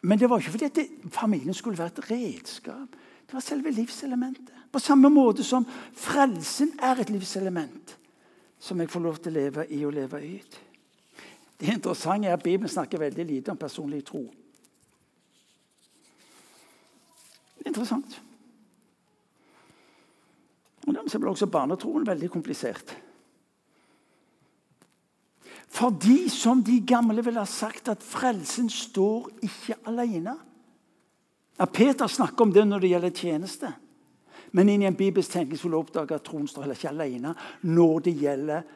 Men 0.05 0.21
det 0.21 0.29
var 0.29 0.41
ikke 0.41 0.55
fordi 0.57 0.71
at 0.71 1.13
familien 1.13 1.57
skulle 1.57 1.79
være 1.81 1.97
et 1.97 2.11
redskap. 2.11 2.97
Det 3.25 3.37
var 3.37 3.45
selve 3.45 3.73
livselementet. 3.73 4.53
På 4.73 4.79
samme 4.83 5.09
måte 5.09 5.45
som 5.47 5.65
frelsen 5.97 6.75
er 6.83 7.01
et 7.01 7.13
livselement 7.13 7.97
som 8.59 8.81
jeg 8.81 8.91
får 8.91 9.05
lov 9.05 9.21
til 9.21 9.33
å 9.33 9.41
leve 9.41 9.67
i 9.73 9.83
og 9.85 9.93
leve 9.97 10.21
ut. 10.21 10.61
Det 11.61 11.73
interessante 11.73 12.29
er 12.29 12.37
at 12.37 12.43
Bibelen 12.43 12.69
snakker 12.69 13.01
veldig 13.01 13.25
lite 13.29 13.53
om 13.53 13.61
personlig 13.61 14.03
tro. 14.09 14.25
Interessant. 17.65 18.21
Og 20.85 20.93
Dermed 20.93 21.21
ble 21.21 21.33
også 21.33 21.49
barnetroen 21.49 22.07
veldig 22.07 22.29
komplisert. 22.33 22.93
Fordi, 25.75 26.29
som 26.31 26.61
de 26.63 26.77
gamle 26.87 27.25
ville 27.25 27.41
ha 27.41 27.49
sagt, 27.51 27.89
at 27.89 28.03
frelsen 28.05 28.69
står 28.71 29.31
ikke 29.43 29.81
alene. 29.91 30.37
Ja, 31.59 31.67
Peter 31.67 32.07
snakker 32.07 32.45
om 32.45 32.53
det 32.55 32.67
når 32.69 32.85
det 32.85 32.91
gjelder 32.93 33.15
tjeneste. 33.17 33.73
Men 34.55 34.71
inn 34.71 34.85
i 34.85 34.87
en 34.87 34.99
bibelsk 34.99 35.33
tenkning 35.35 35.59
vil 35.59 35.75
du 35.75 35.79
oppdage 35.81 36.15
at 36.15 36.23
troen 36.27 36.47
står 36.47 36.67
heller 36.67 36.79
ikke 36.79 36.93
alene 36.93 37.33
når 37.67 38.05
det 38.07 38.15
gjelder 38.21 38.67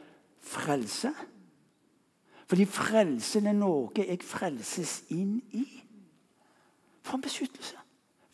frelse. 0.43 1.13
Fordi 2.49 2.65
frelsen 2.67 3.47
er 3.47 3.59
noe 3.59 3.93
jeg 3.95 4.25
frelses 4.25 5.03
inn 5.15 5.37
i. 5.55 5.67
For 7.05 7.19
en 7.19 7.23
beskyttelse! 7.23 7.77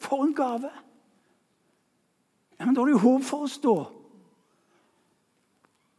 For 0.05 0.25
en 0.25 0.35
gave! 0.37 0.71
Ja, 2.59 2.67
men 2.67 2.75
Da 2.75 2.81
er 2.81 2.85
det 2.87 2.97
jo 2.97 3.05
håp 3.05 3.25
for 3.25 3.49
oss, 3.49 3.59
da. 3.59 3.75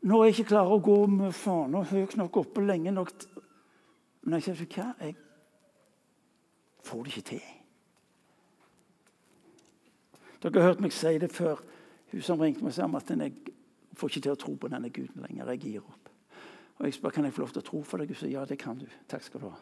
Når 0.05 0.23
jeg 0.23 0.33
ikke 0.33 0.49
klarer 0.53 0.75
å 0.75 0.83
gå 0.85 0.97
med 1.09 1.33
fana 1.33 1.81
høyt 1.89 2.13
nok 2.19 2.37
oppe 2.37 2.61
lenge 2.61 2.93
nok 2.93 3.11
Men 4.25 4.37
jeg 4.37 4.55
sier 4.55 4.69
hva, 4.69 4.85
jeg 5.01 5.15
får 6.85 7.03
det 7.03 7.11
ikke 7.11 7.29
til. 7.29 7.43
Dere 10.41 10.61
har 10.61 10.71
hørt 10.71 10.81
meg 10.81 10.93
si 10.93 11.11
det 11.21 11.29
før. 11.33 11.61
Hun 12.11 12.23
som 12.25 12.41
ringte 12.41 12.65
meg, 12.65 12.73
sa 12.73 12.85
at 12.85 13.09
jeg 13.09 13.33
får 13.97 14.09
ikke 14.09 14.23
til 14.25 14.33
å 14.33 14.41
tro 14.41 14.55
på 14.57 14.69
denne 14.73 14.89
guden 14.89 15.21
lenger. 15.21 15.53
Jeg 15.53 15.61
gir 15.61 15.85
opp. 15.85 16.09
Og 16.77 16.85
Jeg 16.85 16.97
spør 16.97 17.13
kan 17.13 17.25
jeg 17.25 17.33
få 17.33 17.45
lov 17.45 17.53
til 17.53 17.61
å 17.61 17.69
tro 17.69 17.83
for 17.83 18.01
deg. 18.01 18.09
Hun 18.09 18.19
sier 18.19 18.33
ja, 18.33 18.45
det 18.45 18.57
kan 18.61 18.77
du. 18.77 18.85
Takk 19.09 19.23
skal 19.23 19.41
du 19.41 19.49
ha. 19.49 19.57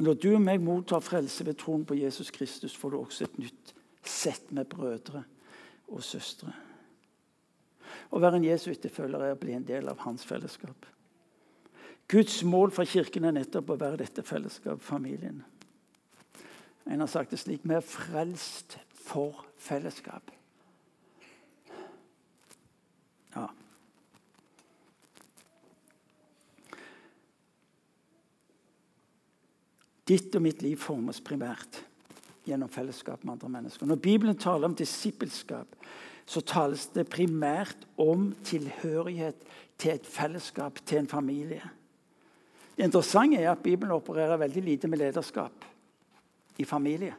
Når 0.00 0.16
du 0.16 0.30
og 0.32 0.40
meg 0.40 0.62
mottar 0.64 1.02
frelse 1.04 1.44
ved 1.44 1.58
troen 1.60 1.84
på 1.84 1.98
Jesus 1.98 2.30
Kristus, 2.32 2.76
får 2.76 2.94
du 2.94 2.98
også 3.02 3.26
et 3.26 3.38
nytt 3.42 3.74
sett 4.06 4.48
med 4.56 4.68
brødre 4.70 5.26
og 5.92 6.02
søstre. 6.04 6.54
Å 8.10 8.20
være 8.22 8.40
en 8.40 8.46
Jesu 8.48 8.70
etterfølger 8.72 9.22
er 9.26 9.34
å 9.34 9.40
bli 9.40 9.52
en 9.54 9.66
del 9.66 9.90
av 9.90 10.00
hans 10.06 10.24
fellesskap. 10.26 10.88
Guds 12.10 12.40
mål 12.42 12.72
for 12.74 12.88
Kirken 12.88 13.28
er 13.28 13.36
nettopp 13.36 13.70
å 13.70 13.78
være 13.78 14.00
dette 14.00 14.24
fellesskapet, 14.26 14.82
familien. 14.82 15.44
En 16.90 17.04
har 17.04 17.10
sagt 17.10 17.34
det 17.34 17.38
slik 17.42 17.62
vi 17.68 17.76
er 17.76 17.86
frelst 17.86 18.78
for 18.96 19.44
fellesskap. 19.60 20.32
Ditt 30.08 30.34
og 30.34 30.42
mitt 30.42 30.62
liv 30.64 30.78
formes 30.80 31.20
primært 31.22 31.82
gjennom 32.46 32.70
fellesskap 32.72 33.24
med 33.24 33.36
andre 33.36 33.50
mennesker. 33.56 33.86
Når 33.86 34.00
Bibelen 34.02 34.38
taler 34.38 34.70
om 34.70 34.74
disippelskap, 34.74 35.76
så 36.26 36.40
tales 36.46 36.86
det 36.94 37.08
primært 37.10 37.86
om 38.00 38.30
tilhørighet 38.46 39.42
til 39.80 39.96
et 39.96 40.06
fellesskap, 40.06 40.78
til 40.86 41.02
en 41.02 41.10
familie. 41.10 41.62
Det 42.76 42.86
interessante 42.86 43.40
er 43.40 43.50
at 43.52 43.62
Bibelen 43.62 43.92
opererer 43.92 44.40
veldig 44.40 44.62
lite 44.62 44.88
med 44.88 45.02
lederskap 45.02 45.66
i 46.58 46.64
familie. 46.64 47.14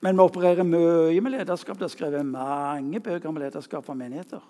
Men 0.00 0.16
vi 0.16 0.22
opererer 0.22 0.66
mye 0.66 1.20
med 1.20 1.34
lederskap. 1.34 1.78
Det 1.78 1.88
er 1.88 1.94
skrevet 1.94 2.26
mange 2.26 3.00
bøker 3.02 3.28
om 3.28 3.38
lederskap 3.38 3.86
for 3.86 3.98
menigheter. 3.98 4.42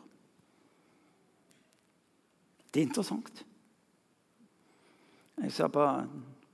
Det 2.68 2.83
er 2.83 2.88
interessant. 2.88 3.44
Jeg 5.38 5.53
sa 5.55 5.68
på 5.72 5.85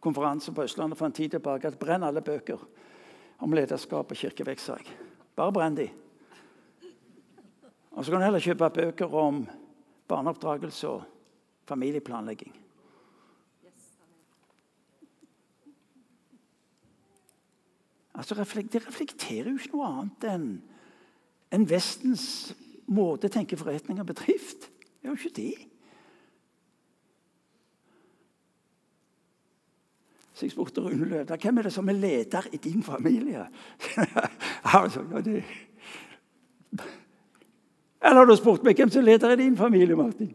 konferanse 0.05 0.53
på 0.55 0.65
Østlandet 0.67 0.99
for 1.01 1.09
en 1.09 1.17
tid 1.17 1.35
tilbake 1.35 1.71
at 1.71 1.79
brenn 1.81 2.05
alle 2.07 2.23
bøker 2.25 2.61
om 3.43 3.55
lederskap 3.57 4.11
og 4.11 4.19
kirkevekk, 4.19 4.61
jeg. 4.61 4.99
Bare 5.35 5.53
brenn 5.53 5.79
de. 5.79 5.89
Og 7.95 8.05
så 8.05 8.11
kan 8.11 8.21
du 8.21 8.27
heller 8.27 8.43
kjøpe 8.43 8.71
bøker 8.75 9.17
om 9.17 9.45
barneoppdragelse 10.11 10.91
og 10.91 11.03
familieplanlegging. 11.69 12.55
Altså, 18.15 18.35
det 18.39 18.87
reflekterer 18.87 19.51
jo 19.51 19.59
ikke 19.59 19.75
noe 19.75 19.91
annet 19.91 20.27
enn 20.31 20.49
en 21.55 21.67
Vestens 21.71 22.27
måte 22.91 23.31
å 23.31 23.33
tenke 23.33 23.59
forretning 23.59 23.99
og 24.03 24.11
bedrift. 24.11 24.69
Det 25.01 25.09
er 25.09 25.13
jo 25.13 25.19
ikke 25.19 25.39
det. 25.39 25.74
Så 30.35 30.47
jeg 30.47 30.53
spurte 30.53 30.83
Rune 30.83 31.07
Løvda 31.07 31.37
hvem 31.39 31.59
er 31.59 31.63
det 31.69 31.73
som 31.73 31.89
er 31.89 31.93
leder 31.99 32.49
i 32.53 32.57
din 32.57 32.83
familie. 32.83 33.47
altså, 34.79 35.05
det... 35.25 35.45
Eller 38.05 38.19
har 38.19 38.25
du 38.27 38.37
spurt 38.37 38.65
meg 38.67 38.77
hvem 38.77 38.91
som 38.91 39.01
er 39.01 39.13
leder 39.13 39.31
i 39.33 39.43
din 39.45 39.57
familie, 39.57 39.97
Martin? 39.97 40.35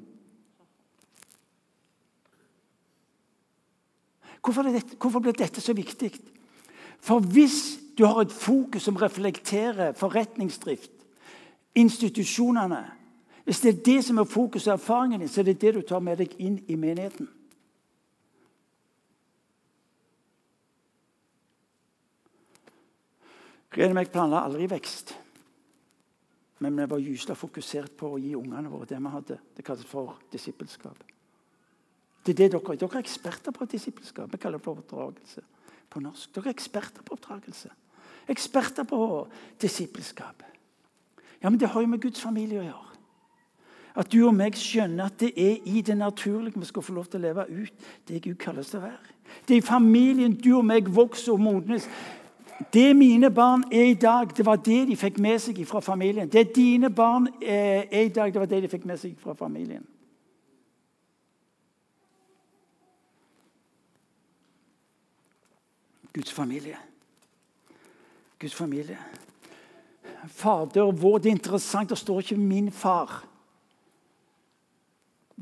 Hvorfor, 4.40 4.64
dette, 4.64 4.96
hvorfor 4.96 5.20
ble 5.20 5.34
dette 5.36 5.62
så 5.62 5.76
viktig? 5.76 6.14
For 7.04 7.20
hvis 7.20 7.80
du 7.98 8.06
har 8.06 8.22
et 8.22 8.32
fokus 8.32 8.88
som 8.88 8.96
reflekterer 8.96 9.94
forretningsdrift, 9.94 10.92
institusjonene 11.76 12.86
Hvis 13.44 13.60
det 13.60 13.70
er 13.70 13.84
det 13.86 14.04
som 14.06 14.18
er 14.18 14.24
fokus 14.24 14.68
og 14.68 14.74
erfaringen 14.74 15.20
din, 15.20 15.30
så 15.30 15.42
er 15.42 15.44
det 15.44 15.62
det 15.62 15.74
du 15.74 15.82
tar 15.82 16.00
med 16.00 16.18
deg 16.18 16.36
inn 16.38 16.60
i 16.68 16.76
menigheten. 16.76 17.28
Grenemek 23.74 24.12
planla 24.12 24.44
aldri 24.46 24.68
vekst. 24.70 25.14
Men 26.60 26.76
vi 26.76 26.88
var 26.92 27.00
gyselig 27.00 27.38
fokusert 27.40 27.96
på 27.98 28.16
å 28.16 28.20
gi 28.20 28.34
ungene 28.36 28.72
våre 28.72 28.90
det 28.90 29.00
vi 29.00 29.14
hadde. 29.14 29.38
Det 29.56 29.64
kalles 29.66 29.88
for 29.88 30.18
disippelskap. 30.32 30.98
Det 32.26 32.34
er 32.34 32.42
det 32.42 32.50
dere, 32.52 32.76
dere 32.76 32.98
er 32.98 33.04
eksperter 33.06 33.56
på 33.56 33.68
disippelskap. 33.70 34.28
Vi 34.34 34.42
kaller 34.42 34.60
det 34.60 34.66
for 34.66 34.82
oppdragelse 34.82 35.46
på 35.90 36.02
norsk. 36.04 36.34
Dere 36.36 36.52
er 36.52 36.58
eksperter 36.58 37.06
på 37.06 37.16
oppdragelse. 37.16 37.72
Eksperter 38.30 38.86
på 38.90 39.00
disippelskap. 39.62 40.44
Ja, 41.42 41.50
men 41.50 41.60
Det 41.60 41.70
har 41.70 41.82
jo 41.82 41.88
med 41.88 42.02
Guds 42.02 42.22
familie 42.22 42.60
å 42.60 42.68
gjøre. 42.68 42.86
At 43.96 44.12
du 44.12 44.20
og 44.28 44.36
meg 44.36 44.56
skjønner 44.60 45.10
at 45.10 45.18
det 45.20 45.32
er 45.40 45.66
i 45.66 45.82
det 45.82 45.98
naturlige 45.98 46.60
vi 46.60 46.68
skal 46.68 46.84
få 46.86 46.94
lov 46.94 47.08
til 47.10 47.20
å 47.20 47.24
leve 47.24 47.46
ut 47.50 47.88
det 48.08 48.22
Gud 48.22 48.38
kaller 48.40 48.62
oss 48.62 48.72
til 48.74 48.80
å 48.80 48.86
være. 48.86 49.16
Det 49.48 49.56
er 49.56 49.62
i 49.64 49.66
familien 49.66 50.36
du 50.36 50.52
og 50.58 50.66
meg 50.66 50.92
vokser 50.94 51.34
og 51.34 51.42
modnes. 51.42 51.88
Det 52.74 52.96
mine 52.96 53.32
barn 53.32 53.64
er 53.72 53.84
i 53.84 53.94
dag, 53.94 54.38
det 54.38 54.46
var 54.46 54.56
det 54.56 54.88
de 54.88 54.96
fikk 55.00 55.20
med 55.20 55.40
seg 55.40 55.62
fra 55.68 55.80
familien. 55.80 56.30
Det 56.30 56.56
dine 56.56 56.90
barn 56.92 57.28
er 57.42 58.02
i 58.04 58.10
dag, 58.10 58.34
det 58.34 58.40
var 58.40 58.50
det 58.52 58.62
de 58.64 58.72
fikk 58.72 58.86
med 58.86 59.00
seg 59.00 59.16
fra 59.20 59.34
familien. 59.34 59.86
Guds 66.14 66.34
familie. 66.34 66.78
Guds 68.40 68.56
familie. 68.56 68.98
Fader 70.28 70.92
vår 70.92 71.18
Det 71.18 71.30
er 71.30 71.32
interessant, 71.32 71.90
det 71.90 71.98
står 71.98 72.20
ikke 72.20 72.38
'min 72.38 72.72
far'. 72.72 73.26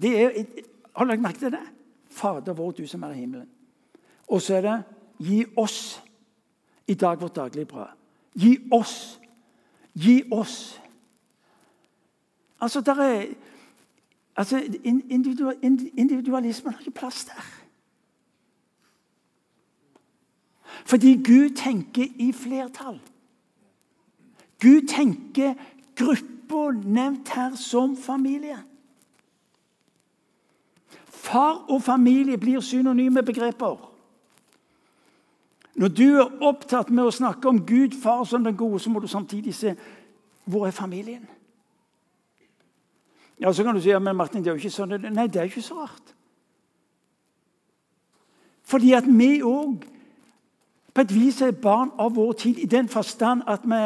Det 0.01 0.23
er, 0.23 0.45
har 0.95 1.05
du 1.05 1.09
lagt 1.09 1.21
merke 1.21 1.39
til 1.39 1.51
det? 1.51 1.65
Fader 2.09 2.53
vår, 2.53 2.71
du 2.71 2.87
som 2.87 3.03
er 3.03 3.09
i 3.09 3.13
himmelen. 3.13 3.49
Og 4.27 4.41
så 4.41 4.55
er 4.55 4.61
det 4.61 4.83
'gi 5.19 5.45
oss 5.57 6.03
i 6.87 6.93
dag 6.93 7.21
vårt 7.21 7.35
daglige 7.35 7.65
brød'. 7.65 7.95
Gi 8.33 8.57
oss. 8.71 9.19
Gi 9.93 10.23
oss. 10.31 10.81
Altså, 12.61 12.81
der 12.81 12.95
er 12.95 13.25
altså, 14.35 14.57
Individualismen 15.97 16.73
har 16.73 16.79
ikke 16.79 16.91
plass 16.91 17.25
der. 17.25 17.43
Fordi 20.85 21.13
Gud 21.15 21.55
tenker 21.55 22.05
i 22.15 22.31
flertall. 22.31 23.01
Gud 24.61 24.87
tenker 24.87 25.53
gruppa 25.95 26.79
nevnt 26.83 27.29
her 27.29 27.55
som 27.55 27.97
familie. 27.97 28.63
Far 31.05 31.65
og 31.69 31.83
familie 31.83 32.37
blir 32.37 32.59
synonyme 32.59 33.23
begreper. 33.23 33.86
Når 35.77 35.87
du 35.93 36.05
er 36.17 36.41
opptatt 36.41 36.89
med 36.89 37.05
å 37.05 37.13
snakke 37.13 37.49
om 37.49 37.59
Gud, 37.65 37.93
far 38.01 38.23
som 38.25 38.43
den 38.43 38.57
gode, 38.57 38.79
så 38.81 38.89
må 38.89 38.99
du 38.99 39.07
samtidig 39.07 39.53
se 39.55 39.75
hvor 40.47 40.65
er 40.65 40.73
familien. 40.73 41.27
Ja, 43.39 43.53
Så 43.53 43.63
kan 43.63 43.75
du 43.75 43.81
si 43.81 43.89
ja, 43.89 43.99
men 43.99 44.15
Martin, 44.15 44.41
det 44.43 44.49
er 44.49 44.55
jo 44.57 44.63
ikke 44.63 44.73
sånn. 44.73 44.95
Nei, 45.13 45.27
det 45.27 45.41
er 45.41 45.51
ikke 45.51 45.61
så 45.61 45.83
rart. 45.83 46.15
Fordi 48.65 48.95
at 48.97 49.05
vi 49.05 49.43
òg 49.45 49.85
på 50.93 51.03
et 51.05 51.13
vis 51.13 51.41
er 51.45 51.53
barn 51.53 51.91
av 52.01 52.15
vår 52.17 52.33
tid 52.41 52.57
i 52.57 52.65
den 52.65 52.89
forstand 52.89 53.43
at 53.47 53.61
vi, 53.69 53.81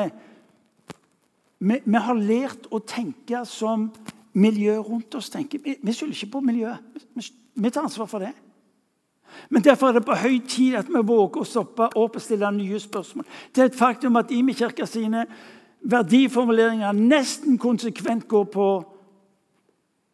vi, 1.59 1.79
vi 1.83 2.03
har 2.07 2.15
lært 2.15 2.69
å 2.71 2.79
tenke 2.79 3.43
som 3.45 3.89
miljøet 4.31 4.87
rundt 4.87 5.19
oss 5.19 5.29
tenker. 5.29 5.59
Vi, 5.59 5.75
vi 5.83 5.93
skylder 5.93 6.15
ikke 6.15 6.37
på 6.37 6.43
miljøet. 6.47 7.03
Vi, 7.19 7.27
vi 7.55 7.69
tar 7.69 7.83
ansvar 7.83 8.07
for 8.07 8.23
det. 8.23 8.31
Men 9.49 9.63
derfor 9.63 9.87
er 9.87 9.99
det 9.99 10.05
på 10.05 10.15
høy 10.15 10.39
tid 10.47 10.75
at 10.79 10.89
vi 10.89 11.01
våger 11.03 11.41
å 11.41 11.47
stoppe 11.47 11.89
opp 11.95 12.15
og 12.15 12.23
stille 12.23 12.51
nye 12.55 12.79
spørsmål. 12.79 13.25
Det 13.55 13.63
er 13.63 13.71
et 13.71 13.77
faktum 13.79 14.19
at 14.19 14.31
Imi 14.31 14.53
kirka 14.57 14.85
sine 14.85 15.25
verdiformuleringer 15.81 16.91
nesten 16.91 17.57
konsekvent 17.57 18.27
går 18.27 18.47
på 18.53 18.67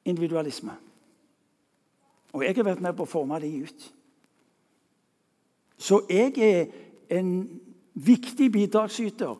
individualisme. 0.08 0.71
Og 2.34 2.43
jeg 2.43 2.56
har 2.56 2.67
vært 2.67 2.84
med 2.84 2.95
på 2.95 3.06
å 3.06 3.10
forme 3.10 3.39
de 3.41 3.51
ut. 3.63 3.88
Så 5.77 6.01
jeg 6.10 6.38
er 6.41 6.65
en 7.17 7.32
viktig 7.93 8.51
bidragsyter 8.51 9.36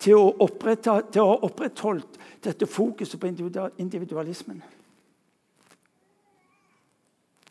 til 0.00 0.20
å, 0.20 0.48
til 1.12 1.22
å 1.22 1.28
ha 1.30 1.36
opprettholdt 1.46 2.18
dette 2.44 2.68
fokuset 2.68 3.20
på 3.20 3.30
individualismen. 3.78 4.62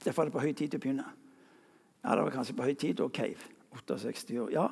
Derfor 0.03 0.23
er 0.23 0.29
det 0.29 0.35
på 0.35 0.43
høy 0.43 0.53
tid 0.57 0.75
å 0.75 0.81
begynne. 0.81 1.05
Ja, 2.03 2.15
det 2.15 2.23
var 2.23 2.29
kanskje 2.29 2.55
på 2.55 2.67
høy 2.67 2.73
tid 2.73 2.97
da, 2.99 3.07
cave. 3.07 3.49
68 3.73 4.37
år. 4.39 4.49
Ja, 4.53 4.67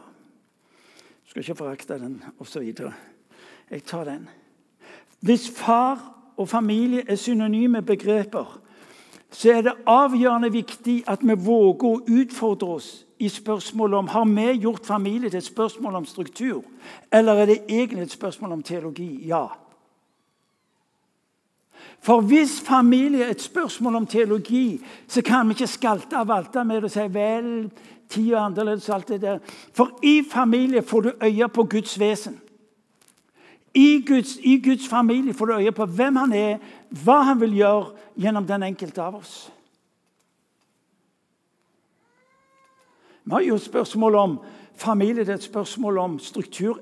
skal 1.25 1.41
ikke 1.41 1.55
forakte 1.55 1.97
den, 1.99 2.23
osv. 2.39 2.73
Jeg 3.71 3.83
tar 3.83 4.03
den. 4.03 4.29
Hvis 5.21 5.49
far 5.55 6.01
og 6.37 6.49
familie 6.49 7.03
er 7.07 7.15
synonyme 7.15 7.81
begreper, 7.81 8.59
så 9.31 9.51
er 9.51 9.61
det 9.61 9.73
avgjørende 9.87 10.51
viktig 10.51 11.03
at 11.07 11.23
vi 11.23 11.35
våger 11.39 11.87
å 11.87 12.01
utfordre 12.03 12.75
oss 12.75 12.89
i 13.21 13.29
spørsmålet 13.29 13.97
om 13.97 14.09
har 14.11 14.25
vi 14.27 14.59
gjort 14.65 14.85
familie 14.85 15.29
til 15.29 15.37
et 15.37 15.47
spørsmål 15.47 15.95
om 15.95 16.05
struktur, 16.05 16.63
eller 17.13 17.33
er 17.33 17.45
det 17.45 17.59
egentlig 17.69 18.01
et 18.01 18.17
spørsmål 18.17 18.51
om 18.51 18.63
teologi? 18.63 19.27
Ja. 19.27 19.47
For 22.01 22.21
hvis 22.21 22.61
familie 22.61 23.23
er 23.23 23.29
et 23.29 23.41
spørsmål 23.41 23.95
om 23.95 24.05
teologi, 24.05 24.81
så 25.07 25.21
kan 25.21 25.47
vi 25.47 25.51
ikke 25.51 25.67
skalte 25.67 26.17
og 26.17 26.27
valte 26.27 26.63
med 26.63 26.81
det 26.81 26.89
og 26.89 26.91
si 26.91 27.07
vel, 27.13 27.49
tida 28.09 28.35
er 28.35 28.45
annerledes 28.45 28.89
alt 28.89 29.07
det 29.07 29.21
der. 29.21 29.39
For 29.73 29.99
i 30.03 30.23
familie 30.31 30.81
får 30.81 31.01
du 31.01 31.11
øye 31.23 31.47
på 31.47 31.63
Guds 31.63 31.99
vesen. 31.99 32.41
I 33.73 34.03
Guds, 34.07 34.37
I 34.43 34.57
Guds 34.59 34.87
familie 34.89 35.33
får 35.33 35.45
du 35.45 35.53
øye 35.53 35.71
på 35.71 35.85
hvem 35.85 36.15
han 36.15 36.33
er, 36.33 36.57
hva 37.03 37.21
han 37.23 37.39
vil 37.39 37.53
gjøre 37.55 37.91
gjennom 38.19 38.47
den 38.47 38.63
enkelte 38.63 39.01
av 39.01 39.15
oss. 39.15 39.51
Vi 43.23 43.31
har 43.31 43.41
jo 43.41 43.55
et 43.55 43.61
spørsmål 43.61 44.15
om 44.15 44.39
familie, 44.75 45.23
det 45.23 45.29
er 45.29 45.39
et 45.39 45.43
spørsmål 45.43 45.97
om 45.97 46.19
struktur. 46.19 46.79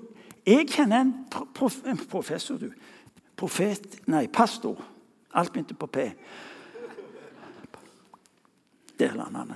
Jeg 0.47 0.69
kjenner 0.71 1.01
en 1.01 1.13
prof, 1.53 1.75
professor, 2.09 2.57
du. 2.57 2.71
Profet 3.39 4.02
Nei, 4.12 4.28
pastor. 4.28 4.75
Alt 5.34 5.54
begynte 5.54 5.73
på 5.73 5.88
P. 5.88 6.12
Der 8.99 9.15
lander 9.15 9.39
han. 9.39 9.54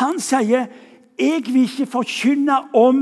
Han 0.00 0.20
sier 0.20 0.66
jeg 1.20 1.42
vil 1.46 1.66
ikke 1.66 1.86
forkynne 1.86 2.56
om 2.76 3.00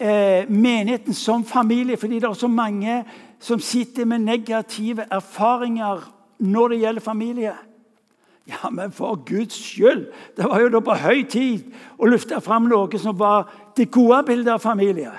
eh, 0.00 0.48
menigheten 0.48 1.14
som 1.16 1.44
familie, 1.44 1.96
fordi 1.96 2.18
det 2.20 2.28
er 2.28 2.32
så 2.36 2.48
mange 2.48 3.04
som 3.40 3.60
sitter 3.60 4.04
med 4.04 4.18
negative 4.18 5.06
erfaringer 5.10 6.04
når 6.38 6.68
det 6.68 6.80
gjelder 6.80 7.00
familie. 7.00 7.54
Ja, 8.48 8.70
men 8.70 8.92
for 8.92 9.16
Guds 9.24 9.54
skyld! 9.54 10.06
Det 10.36 10.44
var 10.44 10.60
jo 10.60 10.68
da 10.68 10.80
på 10.84 10.96
høy 11.00 11.22
tid 11.28 11.72
å 11.96 12.08
løfte 12.08 12.40
fram 12.44 12.68
noe 12.68 13.00
som 13.00 13.16
var 13.18 13.48
det 13.76 13.90
gode 13.92 14.20
bildet 14.28 14.52
av 14.52 14.60
familie. 14.60 15.12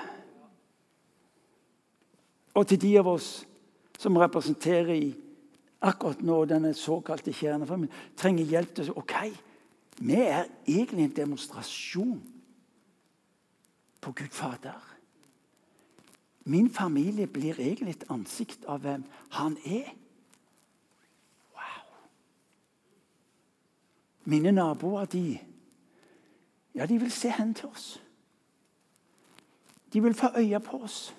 Og 2.56 2.64
til 2.66 2.80
de 2.80 2.94
av 2.98 3.08
oss 3.10 3.30
som 4.00 4.16
representerer 4.16 4.94
i 4.96 5.10
akkurat 5.84 6.22
nå 6.24 6.38
denne 6.48 6.72
såkalte 6.76 7.34
kjernefamilien, 7.36 7.92
trenger 8.16 8.48
hjelp 8.48 8.72
til 8.74 8.84
å 8.84 8.88
si 8.88 8.96
OK, 8.96 9.16
vi 10.00 10.18
er 10.20 10.48
egentlig 10.64 11.06
en 11.06 11.16
demonstrasjon 11.16 12.18
på 14.00 14.12
Gud 14.16 14.32
Fader. 14.32 14.80
Min 16.46 16.70
familie 16.70 17.26
blir 17.26 17.58
egentlig 17.58 17.96
et 17.96 18.08
ansikt 18.12 18.64
av 18.70 18.84
hvem 18.84 19.04
han 19.34 19.56
er. 19.66 19.88
Wow. 21.56 21.86
Mine 24.24 24.52
naboer, 24.52 25.04
de 25.04 25.38
Ja, 26.76 26.84
de 26.86 26.98
vil 27.00 27.10
se 27.10 27.30
hen 27.32 27.54
til 27.56 27.70
oss. 27.72 28.02
De 29.92 30.02
vil 30.02 30.14
få 30.14 30.28
øye 30.36 30.60
på 30.60 30.82
oss. 30.84 31.14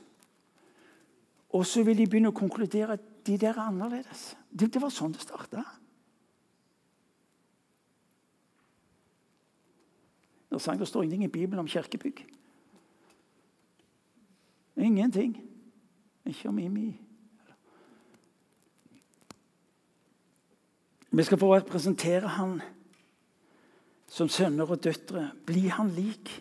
Og 1.58 1.65
så 1.65 1.82
vil 1.84 1.98
de 1.98 2.06
begynne 2.06 2.30
å 2.30 2.38
konkludere 2.38 3.00
at 3.00 3.06
de 3.26 3.36
der 3.41 3.56
er 3.56 3.65
annerledes. 3.65 4.30
Det, 4.54 4.70
det 4.74 4.82
var 4.82 4.93
sånn 4.93 5.15
det 5.15 5.24
starta. 5.26 5.65
Sang, 10.58 10.80
det 10.80 10.88
står 10.89 11.06
ingenting 11.06 11.28
i 11.28 11.34
Bibelen 11.34 11.62
om 11.62 11.70
kirkebygg. 11.70 12.24
Ingenting. 14.78 15.36
Ikke 16.26 16.50
om 16.50 16.58
Imi. 16.60 16.88
Vi 21.10 21.24
skal 21.24 21.39
få 21.41 21.52
representere 21.56 22.34
han 22.38 22.58
som 24.10 24.30
sønner 24.30 24.70
og 24.70 24.82
døtre. 24.84 25.32
Blir 25.46 25.78
han 25.78 25.93
lik? 25.93 26.32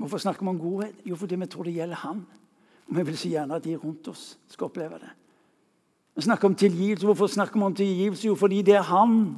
Hvorfor 0.00 0.18
snakker 0.18 0.42
vi 0.42 0.48
om 0.48 0.58
godhet? 0.58 0.94
Jo, 1.04 1.16
fordi 1.16 1.36
vi 1.36 1.46
tror 1.46 1.66
det 1.68 1.74
gjelder 1.76 1.96
han. 1.96 2.24
Og 2.88 2.96
vi 2.96 3.02
vil 3.02 3.18
så 3.18 3.28
gjerne 3.28 3.54
at 3.54 3.64
de 3.64 3.76
rundt 3.76 4.08
oss 4.08 4.38
skal 4.48 4.70
oppleve 4.70 4.96
det. 5.02 5.10
Vi 6.16 6.22
snakker 6.24 6.48
om 6.48 6.54
tilgivelse. 6.54 7.06
Hvorfor 7.06 7.26
snakker 7.26 7.60
vi 7.60 7.64
om 7.64 7.74
tilgivelse? 7.74 8.26
Jo, 8.26 8.34
fordi 8.34 8.62
det 8.62 8.74
er 8.74 8.82
han. 8.82 9.36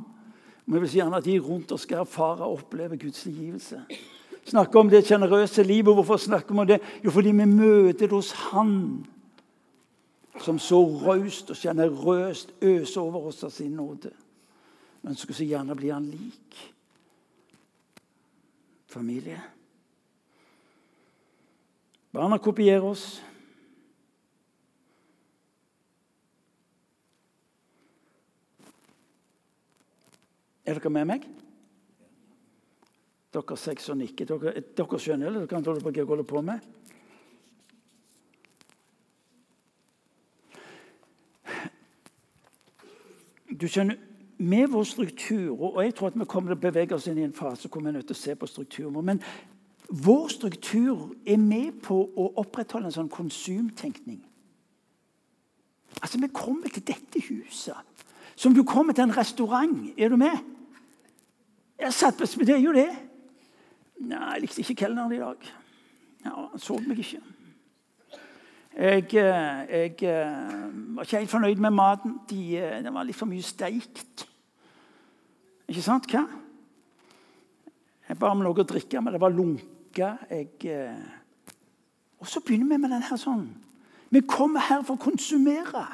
Og 0.66 0.74
vi 0.74 0.78
vil 0.78 0.88
så 0.88 1.00
gjerne 1.00 1.18
at 1.18 1.24
de 1.24 1.38
rundt 1.38 1.72
oss 1.72 1.82
skal 1.82 2.04
erfare 2.04 2.46
og 2.46 2.60
oppleve 2.60 2.96
Guds 2.96 3.22
tilgivelse. 3.22 3.80
Snakker 4.46 4.80
om 4.80 4.90
det 4.90 5.06
sjenerøse 5.06 5.62
livet. 5.62 5.94
Hvorfor 5.94 6.16
snakker 6.16 6.54
vi 6.54 6.60
om 6.60 6.66
det? 6.66 6.78
Jo, 7.04 7.10
fordi 7.10 7.32
vi 7.32 7.44
møter 7.44 8.06
det 8.06 8.10
hos 8.10 8.30
Han 8.32 9.06
som 10.40 10.58
så 10.58 10.78
raust 11.06 11.50
og 11.50 11.56
sjenerøst 11.56 12.54
øser 12.62 13.00
over 13.00 13.26
oss 13.28 13.42
av 13.44 13.50
sin 13.50 13.74
nåde. 13.76 14.10
Men 15.02 15.16
så 15.16 15.44
gjerne 15.44 15.76
blir 15.76 15.92
han 15.92 16.06
lik 16.06 16.72
familie. 18.86 19.40
Barna 22.12 22.38
kopierer 22.38 22.84
oss. 22.84 23.22
Er 30.66 30.76
dere 30.76 30.92
med 30.92 31.08
meg? 31.08 31.24
Dere 33.32 33.56
seks 33.56 33.88
og 33.88 33.96
nikker. 34.02 34.28
Dere, 34.28 34.60
dere 34.76 35.00
skjønner 35.00 35.30
eller 35.30 35.48
dere 35.48 35.64
holde 35.64 35.80
på 35.80 35.88
hva 35.88 35.96
jeg 36.02 36.10
holder 36.10 36.28
på 36.28 36.42
med? 36.44 36.68
Du 43.52 43.66
skjønner, 43.68 43.96
med 44.42 44.72
vår 44.72 44.84
struktur 44.88 45.60
Og 45.60 45.76
jeg 45.84 45.94
tror 45.94 46.08
at 46.08 46.16
vi 46.18 46.24
kommer 46.26 46.50
til 46.50 46.58
å 46.58 46.62
bevege 46.64 46.96
oss 46.96 47.04
inn 47.06 47.18
i 47.20 47.26
en 47.28 47.34
fase 47.36 47.68
hvor 47.68 47.82
vi 47.84 47.92
er 47.92 47.94
nødt 47.94 48.08
til 48.10 48.16
å 48.16 48.18
se 48.18 48.34
på 48.34 48.48
strukturen 48.50 48.94
vår. 48.96 49.04
Men 49.06 49.20
vår 49.92 50.28
struktur 50.32 51.12
er 51.26 51.36
med 51.36 51.82
på 51.84 51.98
å 52.16 52.28
opprettholde 52.40 52.88
en 52.88 52.94
sånn 52.94 53.12
konsumtenkning. 53.12 54.22
Altså, 56.00 56.18
Vi 56.18 56.28
kommer 56.32 56.72
til 56.72 56.84
dette 56.86 57.20
huset 57.28 57.76
som 58.36 58.54
du 58.54 58.62
kommer 58.64 58.92
til 58.96 59.04
en 59.04 59.16
restaurant. 59.16 59.92
Er 59.98 60.08
du 60.08 60.16
med? 60.16 60.38
Jeg 61.78 61.92
satt 61.92 62.16
på, 62.16 62.24
Det 62.24 62.48
er 62.48 62.58
jo 62.58 62.72
det. 62.72 62.88
Nei, 64.00 64.32
jeg 64.32 64.40
likte 64.40 64.60
ikke 64.60 64.74
kelneren 64.74 65.12
i 65.12 65.18
dag. 65.18 65.36
Ja, 66.24 66.48
Han 66.50 66.58
så 66.58 66.78
meg 66.78 66.98
ikke. 66.98 67.20
Jeg, 68.76 69.14
eh, 69.14 69.66
jeg, 69.68 70.02
eh, 70.02 70.96
var 70.96 71.02
ikke 71.02 71.18
helt 71.18 71.30
fornøyd 71.30 71.56
med 71.56 71.70
maten. 71.70 72.20
De, 72.30 72.56
den 72.56 72.84
det 72.84 72.94
var 72.94 73.04
litt 73.04 73.16
for 73.16 73.26
mye 73.26 73.42
steikt. 73.42 74.26
Ikke 75.68 75.82
sant? 75.82 76.08
Hva? 76.10 76.24
Jeg 78.08 78.18
ba 78.18 78.30
om 78.30 78.38
noe 78.38 78.52
å 78.54 78.64
drikke, 78.66 79.00
men 79.00 79.12
det 79.12 79.20
var 79.20 79.30
lunke. 79.92 80.16
Jeg, 80.30 80.96
og 82.18 82.26
så 82.26 82.40
begynner 82.40 82.66
vi 82.66 82.80
med 82.80 82.90
denne 82.90 83.06
her 83.08 83.16
sånn. 83.16 83.48
Vi 84.10 84.20
kommer 84.20 84.60
her 84.60 84.82
for 84.82 84.94
å 84.94 85.02
konsumere. 85.02 85.86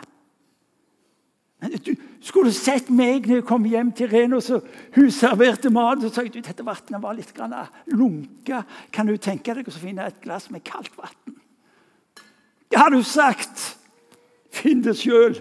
Men 1.61 1.73
Du 1.83 1.95
skulle 2.21 2.53
sett 2.53 2.91
meg 2.91 3.27
når 3.27 3.41
jeg 3.41 3.47
kom 3.47 3.65
hjem 3.65 3.93
til 3.93 4.09
Reno, 4.09 4.41
så 4.41 4.61
hun 4.95 5.11
serverte 5.11 5.71
mat. 5.71 6.05
og 6.05 6.13
sa 6.13 6.23
jeg, 6.23 6.33
du, 6.35 6.41
dette 6.41 6.65
vannet 6.65 7.03
var 7.03 7.15
litt 7.15 7.33
lunka. 7.87 8.63
Kan 8.93 9.07
du 9.07 9.17
tenke 9.17 9.55
deg 9.55 9.69
å 9.69 9.71
finne 9.71 10.07
et 10.07 10.21
glass 10.21 10.51
med 10.51 10.63
kaldt 10.65 10.97
vann? 10.97 11.37
Det 12.71 12.79
har 12.79 12.91
du 12.91 13.03
sagt. 13.03 13.79
Finn 14.51 14.83
det 14.83 14.97
sjøl. 14.97 15.39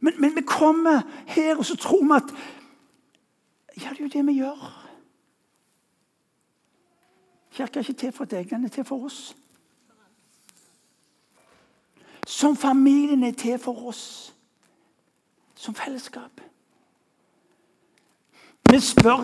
Men, 0.00 0.14
men, 0.20 0.34
vi 0.36 0.42
kommer 0.42 1.02
her, 1.26 1.56
og 1.56 1.64
så 1.64 1.76
tror 1.76 2.04
vi 2.04 2.14
at 2.14 2.34
Ja, 3.76 3.90
det 3.90 3.98
er 3.98 4.02
jo 4.04 4.08
det 4.08 4.26
vi 4.26 4.38
gjør. 4.38 4.85
Kirka 7.56 7.78
er 7.78 7.88
ikke 7.88 7.92
til 7.92 8.12
for 8.12 8.28
deg, 8.28 8.50
den 8.50 8.64
er 8.64 8.68
til 8.68 8.84
for 8.84 9.04
oss. 9.04 9.36
Som 12.26 12.56
familien 12.56 13.22
er 13.24 13.32
til 13.32 13.58
for 13.58 13.86
oss. 13.88 14.34
Som 15.54 15.74
fellesskap. 15.74 16.40
Vi 18.70 18.80
spør 18.80 19.22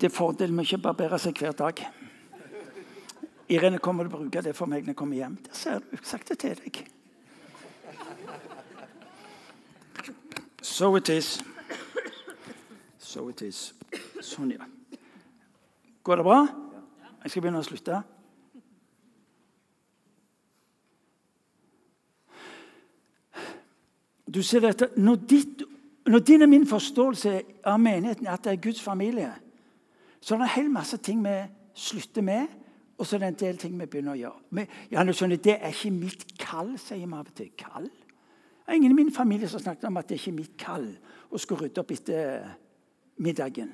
Det 0.00 0.06
er 0.06 0.16
fordel 0.16 0.52
med 0.52 0.64
ikke 0.64 0.78
å 0.78 0.84
barbere 0.86 1.18
seg 1.20 1.36
hver 1.36 1.52
dag. 1.52 1.82
Irene 3.52 3.78
kommer 3.84 4.06
til 4.06 4.14
å 4.14 4.16
bruke 4.16 4.40
det 4.40 4.54
for 4.56 4.70
meg 4.70 4.86
når 4.86 4.94
jeg 4.94 4.96
kommer 4.96 5.20
hjem. 5.20 5.36
Det 5.44 5.56
ser 5.60 5.84
du. 5.84 5.92
Sagt 6.02 6.32
det 6.32 6.38
til 6.40 6.56
deg. 6.56 6.86
So 10.62 10.96
it 10.96 11.08
is. 11.08 11.42
So 13.10 13.24
it 13.26 13.40
is. 13.42 13.72
Sånn, 14.22 14.52
ja. 14.54 14.66
Går 16.06 16.20
det 16.20 16.24
bra? 16.28 16.36
Jeg 17.24 17.32
skal 17.32 17.42
begynne 17.42 17.58
å 17.58 17.66
slutte. 17.66 17.96
Du 24.30 24.38
ser 24.46 24.62
dette, 24.62 24.92
når, 25.02 25.18
ditt, 25.26 25.64
når 26.06 26.22
din 26.28 26.46
og 26.46 26.52
min 26.52 26.68
forståelse 26.70 27.34
av 27.66 27.82
menigheten 27.82 28.30
er 28.30 28.36
at 28.36 28.46
det 28.46 28.54
er 28.54 28.62
Guds 28.68 28.84
familie, 28.84 29.32
så 30.22 30.36
er 30.36 30.44
det 30.44 30.46
en 30.46 30.54
hel 30.54 30.70
masse 30.70 31.00
ting 31.02 31.18
vi 31.26 31.34
slutter 31.74 32.22
med, 32.22 32.46
og 32.94 33.08
så 33.08 33.18
er 33.18 33.24
det 33.24 33.32
en 33.32 33.42
del 33.42 33.60
ting 33.64 33.74
vi 33.74 33.90
begynner 33.90 34.14
å 34.14 34.20
gjøre. 34.22 34.46
Men, 34.54 34.70
ja, 34.92 35.02
skjønner, 35.02 35.42
det 35.42 35.58
er 35.58 35.74
ikke 35.74 35.96
mitt 35.98 36.26
kall, 36.38 36.76
sier 36.78 37.02
vi 37.02 37.10
av 37.10 37.26
og 37.26 37.34
til. 37.34 37.50
Kall? 37.58 37.90
Det 37.90 38.70
er 38.70 38.78
ingen 38.78 38.94
i 38.94 39.02
min 39.02 39.10
familie 39.10 39.50
som 39.50 39.66
snakket 39.66 39.90
om 39.90 39.98
at 39.98 40.06
det 40.06 40.22
ikke 40.22 40.36
er 40.36 40.42
mitt 40.44 40.58
kall 40.60 40.92
å 41.26 41.40
skulle 41.42 41.66
rydde 41.66 41.82
opp 41.82 41.96
etter 41.98 42.52
middagen. 43.20 43.70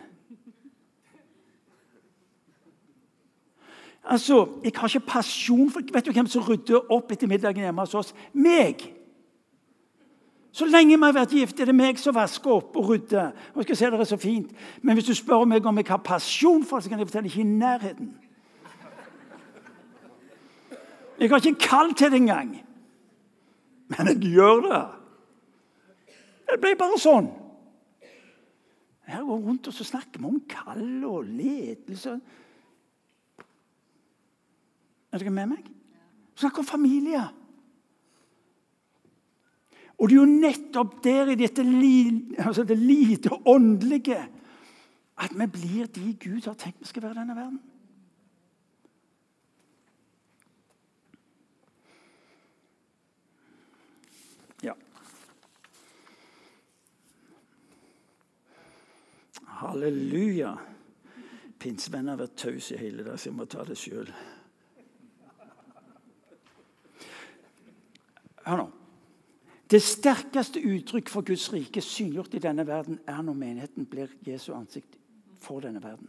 Altså, 4.07 4.49
Jeg 4.65 4.73
har 4.77 4.89
ikke 4.89 5.07
pasjon 5.07 5.71
for 5.71 5.81
Vet 5.93 6.07
du 6.07 6.13
hvem 6.13 6.27
som 6.27 6.43
rydder 6.43 6.93
opp 6.93 7.11
etter 7.13 7.27
middagen 7.27 7.63
hjemme 7.63 7.83
hos 7.83 7.95
oss? 7.95 8.15
Meg! 8.33 8.93
Så 10.57 10.65
lenge 10.65 10.97
vi 10.97 11.05
har 11.05 11.13
vært 11.13 11.35
gift, 11.37 11.59
er 11.61 11.69
det 11.69 11.75
meg 11.77 11.99
som 12.01 12.15
vasker 12.17 12.51
opp 12.51 12.77
og 12.81 12.87
rydder. 12.89 13.35
Og 13.55 13.67
skal 13.67 13.77
si 13.77 13.89
det 13.93 13.99
er 14.01 14.09
så 14.09 14.17
fint. 14.17 14.53
Men 14.83 14.97
hvis 14.97 15.11
du 15.11 15.15
spør 15.15 15.45
meg 15.45 15.67
om 15.67 15.77
jeg 15.77 15.89
har 15.89 16.01
pasjon 16.01 16.65
for 16.65 16.79
det, 16.79 16.85
så 16.85 16.91
kan 16.91 16.99
jeg 17.03 17.09
fortelle 17.11 17.29
ikke 17.29 17.43
i 17.43 17.51
nærheten. 17.51 18.15
Jeg 21.21 21.31
har 21.31 21.45
ikke 21.45 21.69
kall 21.69 21.93
til 21.95 22.11
det 22.11 22.21
engang. 22.23 22.55
Men 23.89 24.09
jeg 24.09 24.33
gjør 24.33 24.65
det. 24.65 24.81
Det 26.47 26.61
ble 26.63 26.73
bare 26.79 27.01
sånn. 27.03 27.29
Her 29.07 29.23
går 29.23 29.43
rundt 29.47 29.69
og 29.71 29.75
så 29.75 29.87
snakker 29.87 30.19
vi 30.19 30.27
om 30.27 30.41
kall 30.51 31.05
og 31.07 31.29
ledelse. 31.31 32.17
Er 35.13 35.23
dere 35.23 35.35
med 35.35 35.53
meg? 35.55 35.67
Vi 35.67 36.43
snakker 36.43 36.65
om 36.65 36.69
familie. 36.69 37.23
Og 39.97 40.11
det 40.11 40.17
er 40.17 40.21
jo 40.21 40.41
nettopp 40.43 40.99
der 41.05 41.31
i 41.33 41.39
dette 41.41 41.63
altså 42.43 42.67
det 42.69 42.77
lite 42.77 43.33
åndelige 43.47 44.19
at 45.17 45.33
vi 45.33 45.47
blir 45.47 45.87
de 45.87 46.13
Gud 46.21 46.45
har 46.45 46.55
tenkt 46.55 46.81
vi 46.81 46.91
skal 46.91 47.03
være 47.03 47.17
i 47.17 47.21
denne 47.23 47.37
verden. 47.37 47.61
Ja. 54.63 54.75
Halleluja. 59.61 60.55
Pinsevenner 61.59 62.15
har 62.15 62.25
vært 62.27 62.41
tause 62.41 62.77
hele 62.79 63.05
dag, 63.07 63.19
så 63.19 63.31
jeg 63.31 63.37
må 63.37 63.47
ta 63.49 63.65
det 63.65 63.79
sjøl. 63.81 64.11
Hør 68.47 68.61
nå. 68.61 68.67
Det 69.67 69.81
sterkeste 69.83 70.61
uttrykk 70.63 71.09
for 71.11 71.27
Guds 71.27 71.49
rike 71.51 71.83
synliggjort 71.83 72.37
i 72.39 72.43
denne 72.45 72.67
verden 72.69 73.01
er 73.11 73.23
når 73.27 73.39
menigheten 73.41 73.89
blir 73.91 74.13
Jesu 74.23 74.53
ansikt 74.55 74.95
for 75.43 75.65
denne 75.65 75.83
verden. 75.83 76.07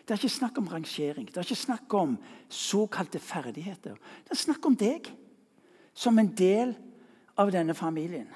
Det 0.00 0.14
er 0.14 0.22
ikke 0.22 0.32
snakk 0.32 0.56
om 0.58 0.70
rangering, 0.72 1.26
det 1.28 1.36
er 1.36 1.44
ikke 1.44 1.60
snakk 1.60 1.94
om 1.94 2.16
såkalte 2.48 3.20
ferdigheter. 3.20 3.98
Det 4.24 4.32
er 4.32 4.40
snakk 4.40 4.64
om 4.66 4.78
deg 4.80 5.10
som 5.92 6.16
en 6.18 6.32
del 6.34 6.72
av 7.38 7.52
denne 7.52 7.76
familien. 7.76 8.30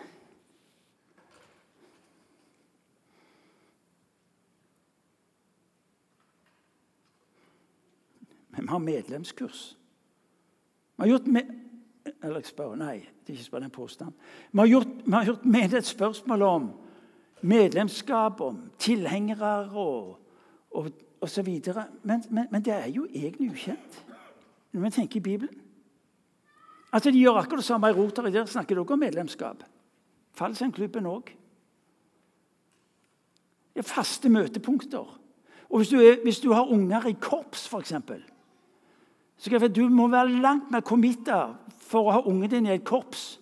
Vi 8.65 8.73
har 8.73 8.81
medlemskurs. 8.81 9.77
Vi 10.97 11.03
har 11.03 11.09
gjort 11.09 11.27
med 11.27 11.53
eller 12.05 12.41
jeg 12.41 12.51
spør, 12.53 12.75
nei, 12.77 12.99
det 13.25 13.33
er 13.33 13.37
ikke 13.39 13.47
spør, 13.47 13.65
en 13.65 13.73
påstand. 13.73 14.13
Vi 14.53 14.59
har 14.59 14.69
gjort, 14.69 14.93
vi 15.05 15.13
har 15.13 15.25
gjort 15.25 15.45
med 15.45 15.75
et 15.75 15.87
spørsmål 15.87 16.43
om 16.43 16.67
medlemskap, 17.41 18.41
om 18.41 18.59
tilhengere 18.79 19.71
og, 19.71 20.19
og, 20.71 20.91
og 21.21 21.29
så 21.29 21.43
videre. 21.43 21.87
Men, 22.03 22.25
men, 22.31 22.47
men, 22.51 22.65
det 22.65 22.75
er 22.75 22.89
jo 22.93 23.07
egentlig 23.11 23.51
ukjent 23.51 24.01
når 24.73 24.81
vi 24.81 24.91
tenker 24.91 25.17
i 25.17 25.25
Bibelen. 25.25 25.61
Altså, 26.93 27.11
De 27.11 27.19
gjør 27.19 27.41
akkurat 27.41 27.59
det 27.59 27.65
samme 27.65 27.89
i 27.89 27.93
Rotary. 27.93 28.33
Der 28.33 28.47
snakker 28.47 28.75
dere 28.75 28.93
om 28.93 28.99
medlemskap. 28.99 29.65
Fallskjermklubben 30.35 31.07
òg. 31.07 31.33
Det 33.75 33.83
er 33.83 33.89
faste 33.89 34.29
møtepunkter. 34.29 35.21
Og 35.71 35.77
hvis 35.79 35.89
du, 35.89 35.99
er, 35.99 36.23
hvis 36.23 36.41
du 36.41 36.53
har 36.53 36.71
unger 36.71 37.07
i 37.07 37.17
korps, 37.21 37.69
f.eks. 37.69 37.93
Så 39.37 39.51
jeg 39.51 39.61
vet, 39.61 39.75
Du 39.77 39.89
må 39.89 40.09
være 40.09 40.41
langt 40.41 40.71
mer 40.71 40.81
committa 40.81 41.55
for 41.79 42.09
å 42.09 42.13
ha 42.13 42.23
ungen 42.27 42.51
din 42.51 42.67
i 42.67 42.75
et 42.75 42.85
korps 42.85 43.39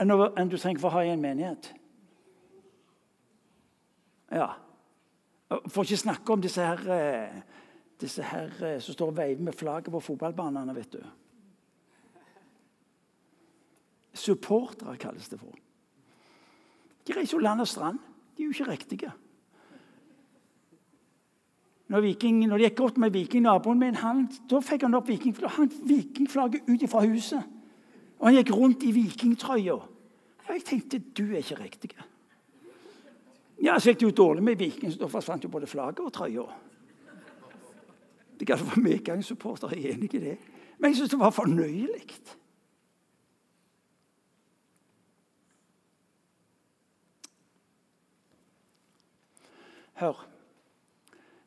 enn, 0.00 0.48
du 0.48 0.58
trenger 0.58 0.80
for 0.80 0.90
å 0.90 0.98
ha 0.98 1.04
i 1.04 1.12
en 1.14 1.22
menighet. 1.22 1.70
Ja. 4.34 4.54
For 5.70 5.84
ikke 5.84 6.00
snakke 6.00 6.32
om 6.32 6.42
disse 6.42 6.64
her, 6.64 6.80
eh, 6.90 7.42
disse 8.00 8.22
her 8.22 8.50
eh, 8.64 8.80
som 8.80 8.96
står 8.96 9.12
og 9.12 9.16
veiver 9.16 9.42
med 9.42 9.54
flagget 9.54 9.92
på 9.92 10.00
fotballbanene. 10.00 10.74
vet 10.74 10.92
du. 10.92 11.02
Supportere 14.14 14.96
kalles 14.96 15.28
det 15.28 15.38
for. 15.40 15.54
De 17.06 17.12
reiser 17.12 17.36
jo 17.36 17.42
land 17.42 17.60
og 17.60 17.68
strand. 17.68 17.98
De 18.36 18.42
er 18.42 18.46
jo 18.46 18.52
ikke 18.52 18.70
riktige. 18.70 19.12
Når, 21.92 22.00
viking, 22.00 22.38
når 22.48 22.58
det 22.58 22.68
gikk 22.70 22.78
godt 22.78 22.98
med 22.98 23.12
vikingnaboen 23.12 23.78
min, 23.78 23.98
han, 24.00 24.24
da 24.50 24.60
fikk 24.64 24.86
han 24.86 24.96
opp 24.96 25.08
vikingflagget, 25.08 25.76
vikingflagget 25.84 26.70
ut 26.70 26.84
fra 26.90 27.04
huset. 27.04 27.50
Og 28.18 28.30
han 28.30 28.38
gikk 28.38 28.54
rundt 28.56 28.86
i 28.88 28.92
vikingtrøya. 28.96 29.76
Og 30.44 30.50
jeg 30.52 30.64
tenkte 30.64 31.02
du 31.16 31.26
er 31.26 31.42
ikke 31.42 31.60
riktig. 31.60 31.90
Ja, 33.62 33.78
Så 33.78 33.92
gikk 33.92 34.00
det 34.00 34.08
jo 34.08 34.16
dårlig 34.24 34.42
med 34.42 34.58
Viking, 34.58 34.92
så 34.92 34.98
da 34.98 35.08
forsvant 35.08 35.44
jo 35.44 35.48
både 35.48 35.66
flagget 35.66 36.00
og 36.04 36.12
trøya. 36.12 36.44
Det 38.40 38.46
kan 38.46 38.58
være 38.58 38.82
medgangssupporter, 38.82 39.76
jeg 39.76 39.84
er 39.84 39.94
enig 39.94 40.14
i 40.14 40.18
det. 40.18 40.38
Men 40.78 40.90
jeg 40.90 40.96
syns 40.96 41.10
det 41.10 41.18
var 41.18 41.30
fornøyelig. 41.30 42.02
Hør. 49.94 50.33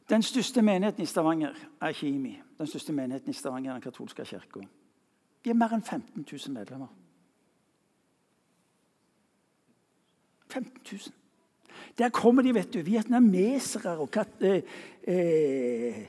Den 0.10 0.24
største 0.24 0.62
menigheten 0.62 1.04
i 1.04 1.06
Stavanger 1.06 1.54
er 1.82 1.92
Kimi. 1.92 2.38
Den 2.58 2.68
største 2.68 2.94
menigheten 2.94 3.30
i 3.30 3.34
Stavanger 3.34 3.72
er 3.72 3.74
den 3.74 3.82
katolske 3.82 4.26
kirka. 4.26 4.60
De 5.44 5.50
er 5.50 5.58
mer 5.58 5.76
enn 5.76 5.84
15 5.84 6.26
000 6.32 6.54
medlemmer. 6.54 6.88
15 10.48 10.82
000. 10.92 11.00
Der 11.98 12.10
kommer 12.10 12.42
de, 12.42 12.54
vet 12.54 12.74
du, 12.74 12.80
vietnamesere 12.82 13.98
og 13.98 14.10
eh, 14.42 14.64
eh, 15.08 16.00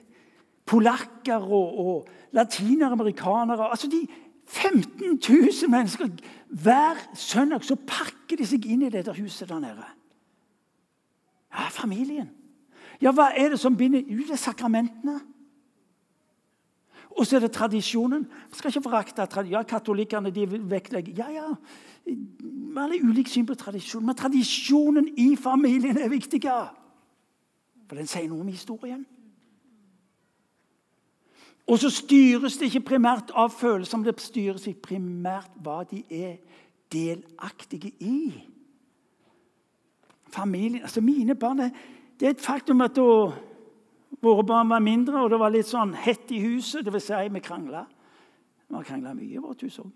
polakker 0.67 1.37
og, 1.37 1.79
og 1.79 2.09
latinamerikanere. 2.33 3.71
Altså 3.71 3.91
de 3.91 4.07
15 4.47 5.21
000 5.29 5.71
mennesker. 5.71 6.09
Hver 6.49 7.15
søndag 7.15 7.65
så 7.65 7.77
pakker 7.77 8.37
de 8.37 8.47
seg 8.47 8.67
inn 8.67 8.87
i 8.87 8.93
dette 8.93 9.13
huset 9.19 9.49
der 9.49 9.59
nede. 9.59 9.85
Ja, 11.53 11.69
familien. 11.69 12.31
Ja, 13.03 13.13
hva 13.15 13.31
er 13.37 13.53
det 13.55 13.61
som 13.63 13.77
binder 13.77 14.03
ut? 14.03 14.27
Det 14.27 14.35
er 14.35 14.41
sakramentene. 14.43 15.21
Og 17.19 17.27
så 17.27 17.37
er 17.37 17.41
det 17.41 17.53
tradisjonen. 17.53 18.27
Jeg 18.51 18.59
skal 18.59 18.71
ikke 18.71 18.83
forakte 18.83 19.27
ja, 19.51 19.63
Katolikkene 19.63 20.31
de 20.31 20.47
vektlegger 20.71 21.15
Ja, 21.17 21.31
ja, 21.31 21.55
vi 22.05 22.75
har 22.77 22.95
ulikt 23.03 23.31
syn 23.31 23.47
på 23.47 23.55
tradisjon, 23.55 24.07
men 24.07 24.17
tradisjonen 24.17 25.09
i 25.19 25.37
familien 25.37 25.99
er 25.99 26.09
viktig. 26.09 26.43
For 27.89 27.97
den 27.97 28.07
sier 28.07 28.29
noe 28.29 28.45
om 28.45 28.53
historien. 28.53 29.03
Og 31.69 31.79
så 31.79 31.91
styres 31.93 32.57
det 32.57 32.71
ikke 32.71 32.95
primært 32.95 33.33
av 33.37 33.51
følelser, 33.53 33.99
men 33.99 34.07
det 34.07 34.23
styres 34.25 34.69
primært 34.83 35.51
hva 35.61 35.83
de 35.91 36.05
er 36.09 36.39
delaktige 36.93 37.93
i. 38.01 38.31
Familien, 40.33 40.83
altså 40.83 41.01
Mine 41.01 41.35
barn 41.35 41.61
Det 42.19 42.27
er 42.27 42.35
et 42.35 42.43
faktum 42.43 42.83
at 42.83 42.97
da 42.99 43.11
Våre 44.19 44.43
barn 44.43 44.71
var 44.71 44.83
mindre, 44.83 45.21
og 45.23 45.31
det 45.31 45.39
var 45.39 45.53
litt 45.55 45.69
sånn 45.69 45.93
hett 45.95 46.33
i 46.35 46.41
huset. 46.43 46.89
Vil 46.91 47.03
si, 47.03 47.15
vi 47.31 47.43
krangla. 47.45 47.85
Vi 48.67 48.75
har 48.75 48.87
krangla 48.89 49.13
mye 49.15 49.37
i 49.37 49.43
vårt 49.43 49.63
hus 49.63 49.77
òg. 49.79 49.93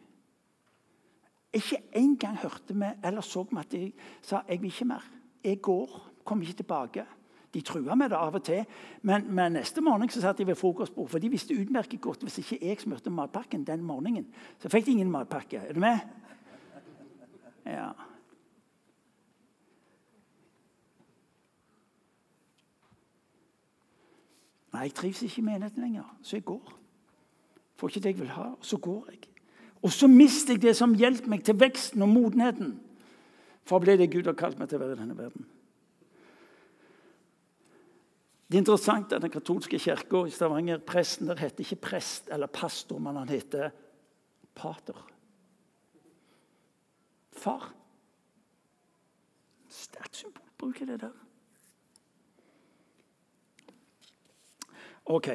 Ikke 1.58 1.80
engang 1.98 2.38
hørte 2.40 2.76
vi 2.76 2.90
eller 3.02 3.24
så 3.26 3.42
vi 3.48 3.58
at 3.60 3.72
de 3.72 3.80
sa 4.22 4.44
jeg 4.46 4.62
vil 4.62 4.70
ikke 4.70 4.86
mer. 4.92 5.08
Jeg 5.42 5.58
går, 5.64 5.96
kommer 6.24 6.46
ikke 6.46 6.62
tilbake. 6.62 7.04
De 7.52 7.60
trua 7.66 7.96
med 7.98 8.12
det 8.14 8.20
av 8.20 8.38
og 8.38 8.44
til. 8.46 8.62
Men, 9.02 9.26
men 9.28 9.58
neste 9.58 9.82
morgen 9.84 10.08
så 10.08 10.22
satt 10.22 10.38
de 10.38 10.46
ved 10.46 10.56
frokostbord, 10.56 11.10
for 11.10 11.20
de 11.20 11.32
visste 11.32 11.58
utmerket 11.58 12.00
godt 12.00 12.22
hvis 12.24 12.38
ikke 12.44 12.60
jeg 12.62 12.80
smurte 12.80 13.12
matpakken 13.12 13.66
den 13.66 13.82
morgenen, 13.84 14.30
så 14.62 14.70
fikk 14.72 14.86
de 14.86 14.94
ingen 14.96 15.12
matpakke. 15.12 15.60
Er 15.66 15.76
du 15.76 15.82
med? 15.82 15.98
Ja. 17.66 17.90
Nei, 24.72 24.86
jeg 24.88 24.94
trives 24.96 25.22
ikke 25.26 25.42
i 25.42 25.44
menigheten 25.44 25.84
lenger, 25.84 26.06
så 26.24 26.38
jeg 26.38 26.46
går. 26.48 26.72
Får 27.76 27.92
ikke 27.92 28.04
det 28.04 28.12
jeg 28.14 28.20
vil 28.20 28.32
ha, 28.32 28.48
og 28.56 28.64
så 28.66 28.78
går 28.80 29.10
jeg. 29.10 29.24
Og 29.82 29.92
så 29.92 30.06
mister 30.08 30.54
jeg 30.54 30.62
det 30.62 30.76
som 30.78 30.94
hjelper 30.94 31.28
meg 31.28 31.42
til 31.44 31.58
veksten 31.58 32.04
og 32.04 32.12
modenheten. 32.12 32.76
For 33.66 33.82
ble 33.82 33.96
det 33.98 34.10
Gud 34.12 34.30
har 34.30 34.38
kalt 34.38 34.58
meg 34.58 34.70
til 34.70 34.78
å 34.78 34.84
være 34.84 34.96
i 34.96 35.00
denne 35.02 35.18
verden. 35.18 35.46
Det 38.52 38.58
er 38.58 38.64
interessant 38.66 39.12
at 39.16 39.22
Den 39.22 39.32
katolske 39.32 39.78
kirka 39.80 40.26
i 40.28 40.32
Stavanger 40.32 40.82
presten 40.84 41.30
der 41.30 41.40
heter 41.40 41.64
ikke 41.64 41.80
prest 41.88 42.28
eller 42.28 42.52
pastor, 42.52 42.98
men 43.00 43.16
han 43.16 43.30
heter 43.32 43.70
pater. 44.54 44.98
Far. 47.32 47.70
Sterk 49.72 50.14
symbolbruk 50.14 50.82
er 50.82 50.92
det 50.92 51.00
der. 51.06 51.21
OK. 55.12 55.28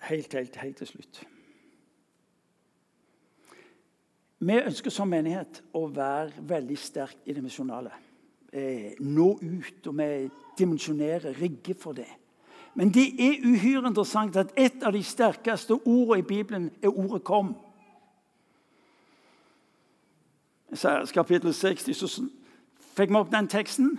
Helt, 0.00 0.32
helt, 0.32 0.56
helt 0.56 0.76
til 0.76 0.86
slutt. 0.86 1.22
Vi 4.40 4.56
ønsker 4.56 4.90
som 4.90 5.10
menighet 5.12 5.60
å 5.76 5.84
være 5.92 6.40
veldig 6.48 6.78
sterkt 6.80 7.26
i 7.28 7.34
det 7.36 7.42
misjonale. 7.44 7.92
Eh, 8.52 8.96
nå 9.04 9.34
ut, 9.36 9.86
og 9.86 9.98
vi 9.98 10.30
dimensjonerer, 10.58 11.36
rigger 11.36 11.76
for 11.78 11.92
det. 11.92 12.08
Men 12.74 12.88
det 12.94 13.10
er 13.20 13.44
uhyre 13.44 13.90
interessant 13.90 14.38
at 14.40 14.54
et 14.56 14.82
av 14.82 14.94
de 14.96 15.02
sterkeste 15.04 15.76
ordene 15.84 16.22
i 16.22 16.26
Bibelen 16.26 16.70
er 16.82 16.88
ordet 16.88 17.24
'kom'. 17.24 17.54
Isaias 20.72 21.12
kapittel 21.12 21.54
60, 21.54 21.94
så 21.94 22.28
fikk 22.96 23.10
vi 23.10 23.16
opp 23.16 23.32
den 23.32 23.48
teksten. 23.48 23.98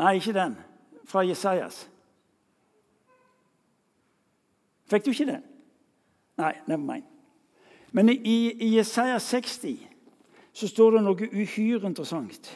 Nei, 0.00 0.14
ikke 0.14 0.32
den. 0.32 0.56
Fra 1.04 1.20
Jesajas. 1.20 1.90
Fikk 4.90 5.04
du 5.04 5.10
ikke 5.10 5.26
den? 5.26 5.42
Nei, 6.36 6.52
never 6.66 6.92
mind. 6.92 7.04
Men 7.92 8.08
i, 8.08 8.52
i 8.52 8.76
Jesaja 8.76 9.18
60 9.18 9.86
så 10.52 10.68
står 10.68 10.90
det 10.90 11.02
noe 11.04 11.28
uhyre 11.32 11.86
interessant. 11.86 12.48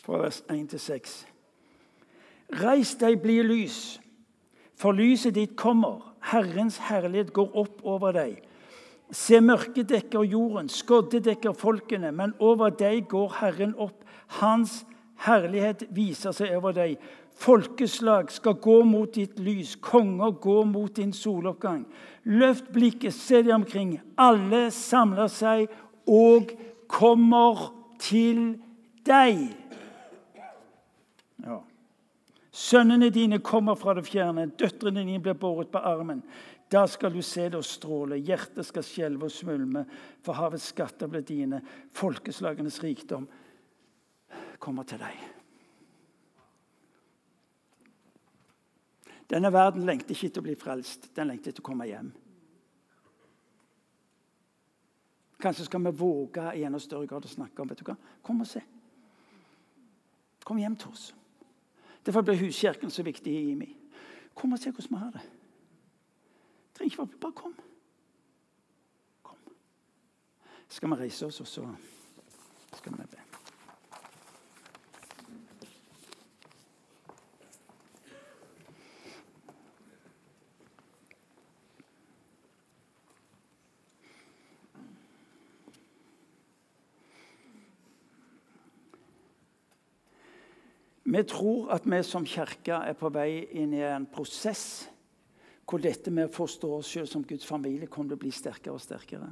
Fra 0.00 0.22
vers 0.24 0.42
1 0.50 0.68
til 0.72 0.80
6. 0.80 1.26
Reis 2.62 2.94
deg, 2.94 3.20
bli 3.22 3.42
lys, 3.42 4.00
for 4.74 4.96
lyset 4.96 5.34
ditt 5.34 5.58
kommer. 5.60 6.09
Herrens 6.20 6.78
herlighet 6.90 7.32
går 7.32 7.56
opp 7.56 7.80
over 7.86 8.14
deg. 8.16 8.38
Se, 9.10 9.40
mørket 9.42 9.88
dekker 9.90 10.22
jorden, 10.28 10.68
skodde 10.70 11.18
dekker 11.24 11.56
folkene, 11.58 12.12
men 12.14 12.34
over 12.38 12.70
deg 12.70 13.08
går 13.10 13.32
Herren 13.40 13.74
opp. 13.80 14.04
Hans 14.38 14.84
herlighet 15.24 15.88
viser 15.96 16.34
seg 16.36 16.54
over 16.56 16.76
deg. 16.76 17.00
Folkeslag 17.40 18.30
skal 18.30 18.58
gå 18.60 18.82
mot 18.84 19.10
ditt 19.14 19.38
lys, 19.40 19.74
konger 19.80 20.36
gå 20.42 20.60
mot 20.68 20.92
din 20.96 21.12
soloppgang. 21.16 21.86
Løft 22.28 22.68
blikket, 22.74 23.16
se 23.16 23.40
deg 23.42 23.54
omkring. 23.56 23.96
Alle 24.20 24.68
samler 24.74 25.30
seg 25.32 25.70
og 26.06 26.52
kommer 26.90 27.70
til 28.02 28.58
deg. 29.08 29.48
Ja. 31.40 31.62
Sønnene 32.60 33.08
dine 33.10 33.38
kommer 33.40 33.78
fra 33.78 33.94
det 33.96 34.04
fjerne, 34.04 34.50
døtrene 34.58 35.00
dine 35.06 35.22
blir 35.22 35.38
båret 35.38 35.70
på 35.72 35.80
armen. 35.80 36.20
Da 36.70 36.84
skal 36.86 37.14
du 37.14 37.22
se 37.24 37.46
det 37.48 37.56
og 37.58 37.64
stråle, 37.64 38.18
hjertet 38.20 38.66
skal 38.68 38.84
skjelve 38.84 39.26
og 39.26 39.32
svulme, 39.32 39.86
for 40.22 40.36
havets 40.36 40.68
skatter 40.74 41.08
blir 41.10 41.24
dine, 41.26 41.62
folkeslagenes 41.96 42.82
rikdom 42.84 43.24
kommer 44.60 44.84
til 44.86 45.00
deg. 45.00 45.22
Denne 49.30 49.52
verden 49.54 49.86
lengter 49.86 50.12
ikke 50.12 50.28
til 50.28 50.42
å 50.42 50.48
bli 50.50 50.56
frelst, 50.58 51.08
den 51.16 51.30
lengter 51.30 51.54
til 51.54 51.64
å 51.64 51.68
komme 51.70 51.86
hjem. 51.88 52.10
Kanskje 55.40 55.64
skal 55.64 55.86
vi 55.86 55.94
våge 55.96 56.50
i 56.58 56.66
enda 56.68 56.82
større 56.82 57.08
grad 57.08 57.24
å 57.24 57.32
snakke 57.32 57.62
om 57.62 57.70
vet 57.70 57.80
du 57.80 57.86
hva? 57.88 57.96
Kom 58.26 58.44
og 58.44 58.50
se. 58.50 58.60
Kom 60.44 60.60
hjem 60.60 60.76
til 60.76 60.92
oss. 60.92 61.06
Derfor 62.06 62.22
blir 62.22 62.38
huskirken 62.40 62.90
så 62.90 63.02
viktig 63.02 63.34
i 63.34 63.54
meg. 63.54 63.76
Kom 64.34 64.52
og 64.52 64.58
se 64.58 64.70
hvordan 64.70 64.96
vi 64.96 65.02
har 65.04 65.10
det. 65.16 65.24
Trenger 66.74 67.04
ikke 67.04 67.20
bare 67.20 67.32
kom. 67.32 67.56
Kom. 69.22 69.36
Skal 70.68 70.90
vi 70.90 71.00
reise 71.02 71.26
oss, 71.26 71.40
og 71.40 71.46
så 71.46 71.66
skal 72.76 72.96
vi 72.96 73.10
be. 73.10 73.29
Vi 91.10 91.22
tror 91.26 91.72
at 91.74 91.86
vi 91.90 92.02
som 92.06 92.26
kirke 92.26 92.76
er 92.86 92.94
på 92.98 93.10
vei 93.10 93.42
inn 93.58 93.72
i 93.74 93.82
en 93.82 94.06
prosess 94.06 94.86
hvor 95.66 95.82
dette 95.82 96.10
med 96.10 96.28
å 96.28 96.34
forstå 96.34 96.68
oss 96.76 96.90
selv 96.90 97.08
som 97.10 97.24
Guds 97.26 97.46
familie 97.46 97.88
kommer 97.90 98.12
til 98.12 98.18
å 98.18 98.22
bli 98.24 98.30
sterkere 98.34 98.74
og 98.74 98.82
sterkere. 98.82 99.28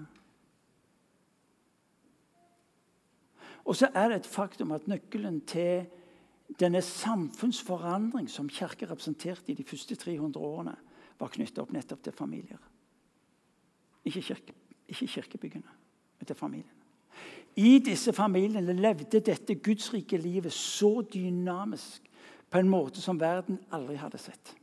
Og 3.67 3.77
så 3.77 3.91
er 3.91 4.11
det 4.11 4.21
et 4.21 4.31
faktum 4.31 4.73
at 4.75 4.87
nøkkelen 4.91 5.41
til 5.51 5.87
denne 6.59 6.81
samfunnsforandring 6.83 8.31
som 8.33 8.49
kirka 8.49 8.87
representerte 8.89 9.53
i 9.53 9.59
de 9.59 9.67
første 9.67 9.99
300 9.99 10.41
årene, 10.41 10.77
var 11.19 11.35
knytta 11.35 11.63
opp 11.65 11.75
nettopp 11.75 12.07
til 12.07 12.15
familier. 12.15 12.63
Ikke, 14.07 14.23
kirke, 14.23 14.55
ikke 14.89 15.11
kirkebyggene, 15.19 15.79
men 16.19 16.31
til 16.31 16.39
familien. 16.39 16.78
I 17.59 17.79
disse 17.83 18.13
familiene 18.15 18.75
levde 18.77 19.21
dette 19.25 19.57
gudsrike 19.59 20.19
livet 20.21 20.55
så 20.55 21.01
dynamisk 21.03 22.05
på 22.49 22.61
en 22.61 22.71
måte 22.71 23.03
som 23.03 23.19
verden 23.21 23.59
aldri 23.75 23.97
hadde 23.99 24.21
sett. 24.23 24.55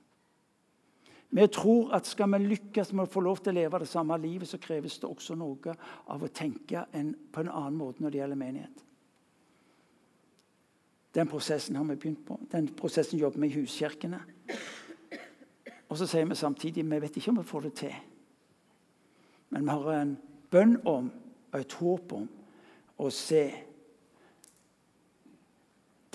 Vi 1.36 1.48
tror 1.52 1.92
at 1.98 2.08
skal 2.08 2.32
vi 2.32 2.40
lykkes 2.46 2.94
med 2.94 3.10
å 3.10 3.12
få 3.12 3.24
lov 3.26 3.42
til 3.44 3.52
å 3.52 3.58
leve 3.58 3.82
det 3.84 3.90
samme 3.92 4.16
livet, 4.22 4.48
så 4.48 4.62
kreves 4.62 4.96
det 5.02 5.10
også 5.10 5.36
noe 5.36 5.74
av 6.08 6.24
å 6.24 6.32
tenke 6.32 6.86
en, 6.96 7.12
på 7.32 7.44
en 7.44 7.52
annen 7.52 7.76
måte 7.76 8.04
når 8.04 8.14
det 8.14 8.22
gjelder 8.22 8.40
menighet. 8.40 8.86
Den 11.16 11.28
prosessen 11.32 11.76
har 11.76 11.84
vi 11.90 11.98
begynt 12.00 12.24
på. 12.28 12.38
Den 12.52 12.70
prosessen 12.76 13.20
jobber 13.20 13.44
vi 13.44 13.52
i 13.52 13.58
huskirkene. 13.58 14.22
Og 15.90 16.00
så 16.00 16.08
sier 16.08 16.28
vi 16.28 16.40
samtidig 16.40 16.88
vi 16.88 17.02
vet 17.04 17.20
ikke 17.20 17.34
om 17.34 17.42
vi 17.42 17.48
får 17.52 17.68
det 17.68 17.74
til. 17.84 18.00
Men 19.52 19.68
vi 19.68 19.76
har 19.76 19.92
en 20.00 20.18
bønn 20.52 20.80
om 20.88 21.12
og 21.52 21.60
et 21.60 21.78
håp 21.80 22.16
om 22.16 22.26
å 22.98 23.10
se 23.12 23.44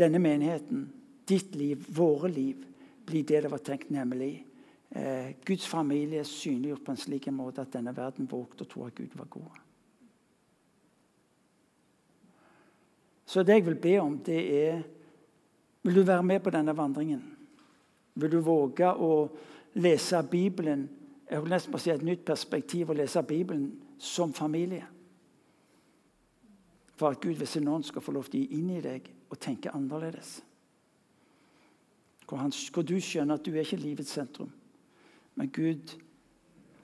denne 0.01 0.21
menigheten, 0.23 0.87
ditt 1.29 1.55
liv, 1.55 1.83
våre 1.95 2.31
liv, 2.33 2.63
bli 3.07 3.23
det 3.27 3.43
det 3.45 3.51
var 3.53 3.63
tenkt, 3.65 3.91
nemlig 3.93 4.33
eh, 4.91 5.35
Guds 5.45 5.67
familie 5.69 6.25
synliggjort 6.25 6.85
på 6.87 6.95
en 6.95 7.03
slik 7.03 7.29
måte 7.35 7.65
at 7.65 7.75
denne 7.75 7.93
verden 7.97 8.29
vågte 8.31 8.65
å 8.65 8.71
tro 8.71 8.87
at 8.87 8.97
Gud 8.97 9.13
var 9.19 9.29
god. 9.31 9.59
Så 13.27 13.45
det 13.47 13.61
jeg 13.61 13.67
vil 13.69 13.79
be 13.79 13.99
om, 14.03 14.17
det 14.19 14.41
er 14.63 14.83
Vil 15.83 15.95
du 15.95 16.03
være 16.05 16.23
med 16.23 16.43
på 16.45 16.51
denne 16.53 16.75
vandringen? 16.77 17.23
Vil 18.15 18.31
du 18.31 18.41
våge 18.45 18.91
å 18.93 19.31
lese 19.81 20.19
Bibelen 20.29 20.83
jeg 21.31 21.43
vil 21.43 21.53
nesten 21.53 21.73
bare 21.73 21.83
si 21.85 21.93
et 21.93 22.03
nytt 22.03 22.25
perspektiv 22.27 22.91
å 22.91 22.97
lese 22.99 23.23
Bibelen 23.23 23.69
som 24.03 24.33
familie? 24.35 24.83
For 27.01 27.15
at 27.15 27.21
Gud 27.21 27.39
ved 27.41 27.49
sin 27.49 27.69
ånd 27.69 27.87
skal 27.89 28.05
få 28.05 28.13
lov 28.13 28.29
til 28.29 28.43
å 28.43 28.45
gi 28.45 28.59
inn 28.59 28.71
i 28.77 28.83
deg 28.85 29.07
og 29.33 29.39
tenke 29.41 29.73
annerledes. 29.73 30.35
Hvor, 32.29 32.43
han, 32.43 32.53
hvor 32.53 32.85
du 32.85 32.99
skjønner 33.01 33.41
at 33.41 33.47
du 33.47 33.55
er 33.55 33.65
ikke 33.65 33.81
livets 33.81 34.13
sentrum, 34.19 34.51
men 35.41 35.49
Gud 35.55 35.95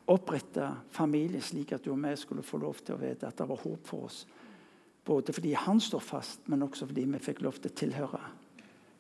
oppretta 0.09 0.71
familie 0.95 1.43
slik 1.43 1.75
at 1.77 1.85
du 1.85 1.93
og 1.93 2.01
vi 2.01 2.15
skulle 2.17 2.47
få 2.47 2.63
lov 2.63 2.81
til 2.81 2.97
å 2.97 3.01
vite 3.03 3.29
at 3.29 3.37
det 3.37 3.49
var 3.51 3.61
håp 3.61 3.91
for 3.91 4.09
oss. 4.09 4.23
Både 5.07 5.35
fordi 5.37 5.53
han 5.59 5.83
står 5.83 6.03
fast, 6.03 6.49
men 6.51 6.65
også 6.65 6.89
fordi 6.89 7.05
vi 7.11 7.23
fikk 7.23 7.45
lov 7.45 7.61
til 7.61 7.71
å 7.71 7.79
tilhøre 7.83 8.23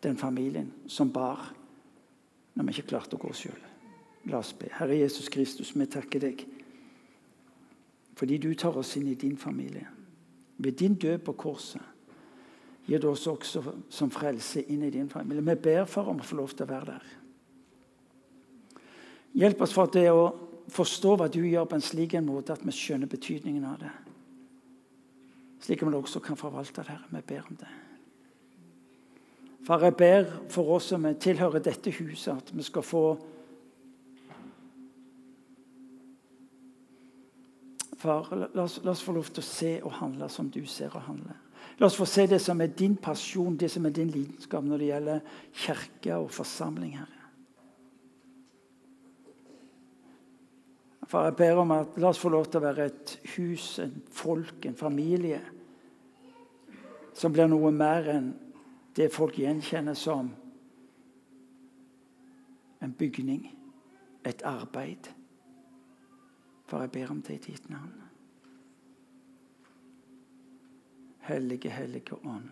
den 0.04 0.18
familien 0.20 0.68
som 0.90 1.10
bar 1.14 1.48
når 2.54 2.68
vi 2.68 2.76
ikke 2.76 2.90
klarte 2.92 3.16
å 3.16 3.22
gå 3.22 3.32
sjøl. 3.34 3.58
La 4.28 4.42
oss 4.42 4.52
be. 4.58 4.68
Herre 4.74 5.00
Jesus 5.00 5.30
Kristus, 5.32 5.72
vi 5.72 5.88
takker 5.88 6.28
deg 6.28 6.46
fordi 8.16 8.38
du 8.40 8.52
tar 8.56 8.76
oss 8.80 8.94
inn 8.96 9.10
i 9.10 9.18
din 9.18 9.36
familie. 9.36 9.95
Ved 10.56 10.72
din 10.80 10.94
død 10.94 11.18
på 11.24 11.32
korset 11.32 11.82
gir 12.86 13.02
du 13.02 13.08
oss 13.10 13.26
også 13.26 13.62
som 13.90 14.10
frelse 14.14 14.62
inn 14.70 14.84
i 14.86 14.90
din 14.94 15.08
familie. 15.10 15.42
Vi 15.42 15.54
ber 15.62 15.88
for 15.90 16.08
om 16.12 16.20
å 16.22 16.26
få 16.26 16.38
lov 16.38 16.52
til 16.54 16.66
å 16.66 16.70
være 16.70 16.92
der. 16.92 17.06
Hjelp 19.36 19.64
oss 19.66 19.74
for 19.74 19.90
det 19.92 20.06
å 20.14 20.28
forstå 20.72 21.16
hva 21.18 21.26
du 21.28 21.42
gjør 21.42 21.66
på 21.68 21.76
en 21.76 21.84
slik 21.84 22.14
en 22.14 22.28
måte 22.28 22.54
at 22.54 22.62
vi 22.64 22.74
skjønner 22.74 23.10
betydningen 23.10 23.66
av 23.68 23.80
det. 23.82 23.90
Slik 25.66 25.82
at 25.82 25.90
vi 25.90 25.98
også 25.98 26.22
kan 26.22 26.38
forvalte 26.38 26.80
det. 26.80 26.94
Herre. 26.94 27.10
Vi 27.10 27.22
ber 27.26 27.50
om 27.50 27.58
det. 27.60 27.72
Far, 29.66 29.82
jeg 29.82 29.96
ber 29.98 30.28
for 30.52 30.76
oss 30.76 30.92
som 30.92 31.06
tilhører 31.18 31.58
dette 31.58 31.90
huset, 31.98 32.36
at 32.36 32.52
vi 32.54 32.62
skal 32.62 32.86
få 32.86 33.02
Far, 38.06 38.28
la 38.54 38.62
oss, 38.62 38.78
la 38.84 38.92
oss, 38.92 39.02
få 39.02 39.16
lov 39.16 39.32
til 39.32 39.42
å 39.42 39.46
se 39.48 39.72
og 39.82 39.96
handle 39.98 40.28
som 40.30 40.46
du 40.52 40.62
ser 40.70 40.94
og 40.94 41.02
handler. 41.08 41.40
La 41.80 41.88
oss 41.88 41.98
få 41.98 42.06
se 42.08 42.28
det 42.30 42.38
som 42.40 42.60
er 42.62 42.70
din 42.70 42.94
pasjon, 43.02 43.56
det 43.58 43.68
som 43.72 43.86
er 43.88 43.94
din 43.96 44.12
lidenskap 44.14 44.64
når 44.64 44.78
det 44.78 44.90
gjelder 44.92 45.34
kirke 45.64 46.20
og 46.22 46.30
forsamling, 46.36 46.94
Herre. 47.00 47.12
Far, 51.06 51.28
jeg 51.28 51.36
ber 51.38 51.60
om 51.62 51.74
at 51.74 51.98
la 52.02 52.10
oss 52.10 52.22
få 52.22 52.30
lov 52.30 52.46
til 52.46 52.62
å 52.62 52.66
være 52.68 52.88
et 52.88 53.18
hus, 53.36 53.66
en 53.82 54.00
folk, 54.14 54.64
en 54.66 54.78
familie 54.78 55.42
som 57.16 57.34
blir 57.34 57.50
noe 57.50 57.70
mer 57.74 58.10
enn 58.12 58.32
det 58.96 59.10
folk 59.14 59.38
gjenkjenner 59.38 59.98
som 59.98 60.30
en 62.82 62.96
bygning, 62.98 63.46
et 64.26 64.42
arbeid. 64.46 65.10
For 66.66 66.80
jeg 66.80 66.90
ber 66.90 67.10
om 67.10 67.22
det 67.22 67.34
i 67.34 67.50
ditt 67.50 67.68
navn. 67.70 67.94
Hellige, 71.26 71.70
hellige 71.70 72.14
ånd. 72.14 72.48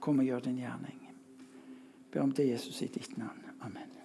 Kom 0.00 0.18
og 0.18 0.24
gjør 0.24 0.44
din 0.44 0.60
gjerning. 0.60 1.02
Ber 2.12 2.20
om 2.22 2.32
det, 2.32 2.48
Jesus, 2.48 2.82
i 2.82 2.92
ditt 2.92 3.16
navn. 3.16 3.44
Amen. 3.60 3.95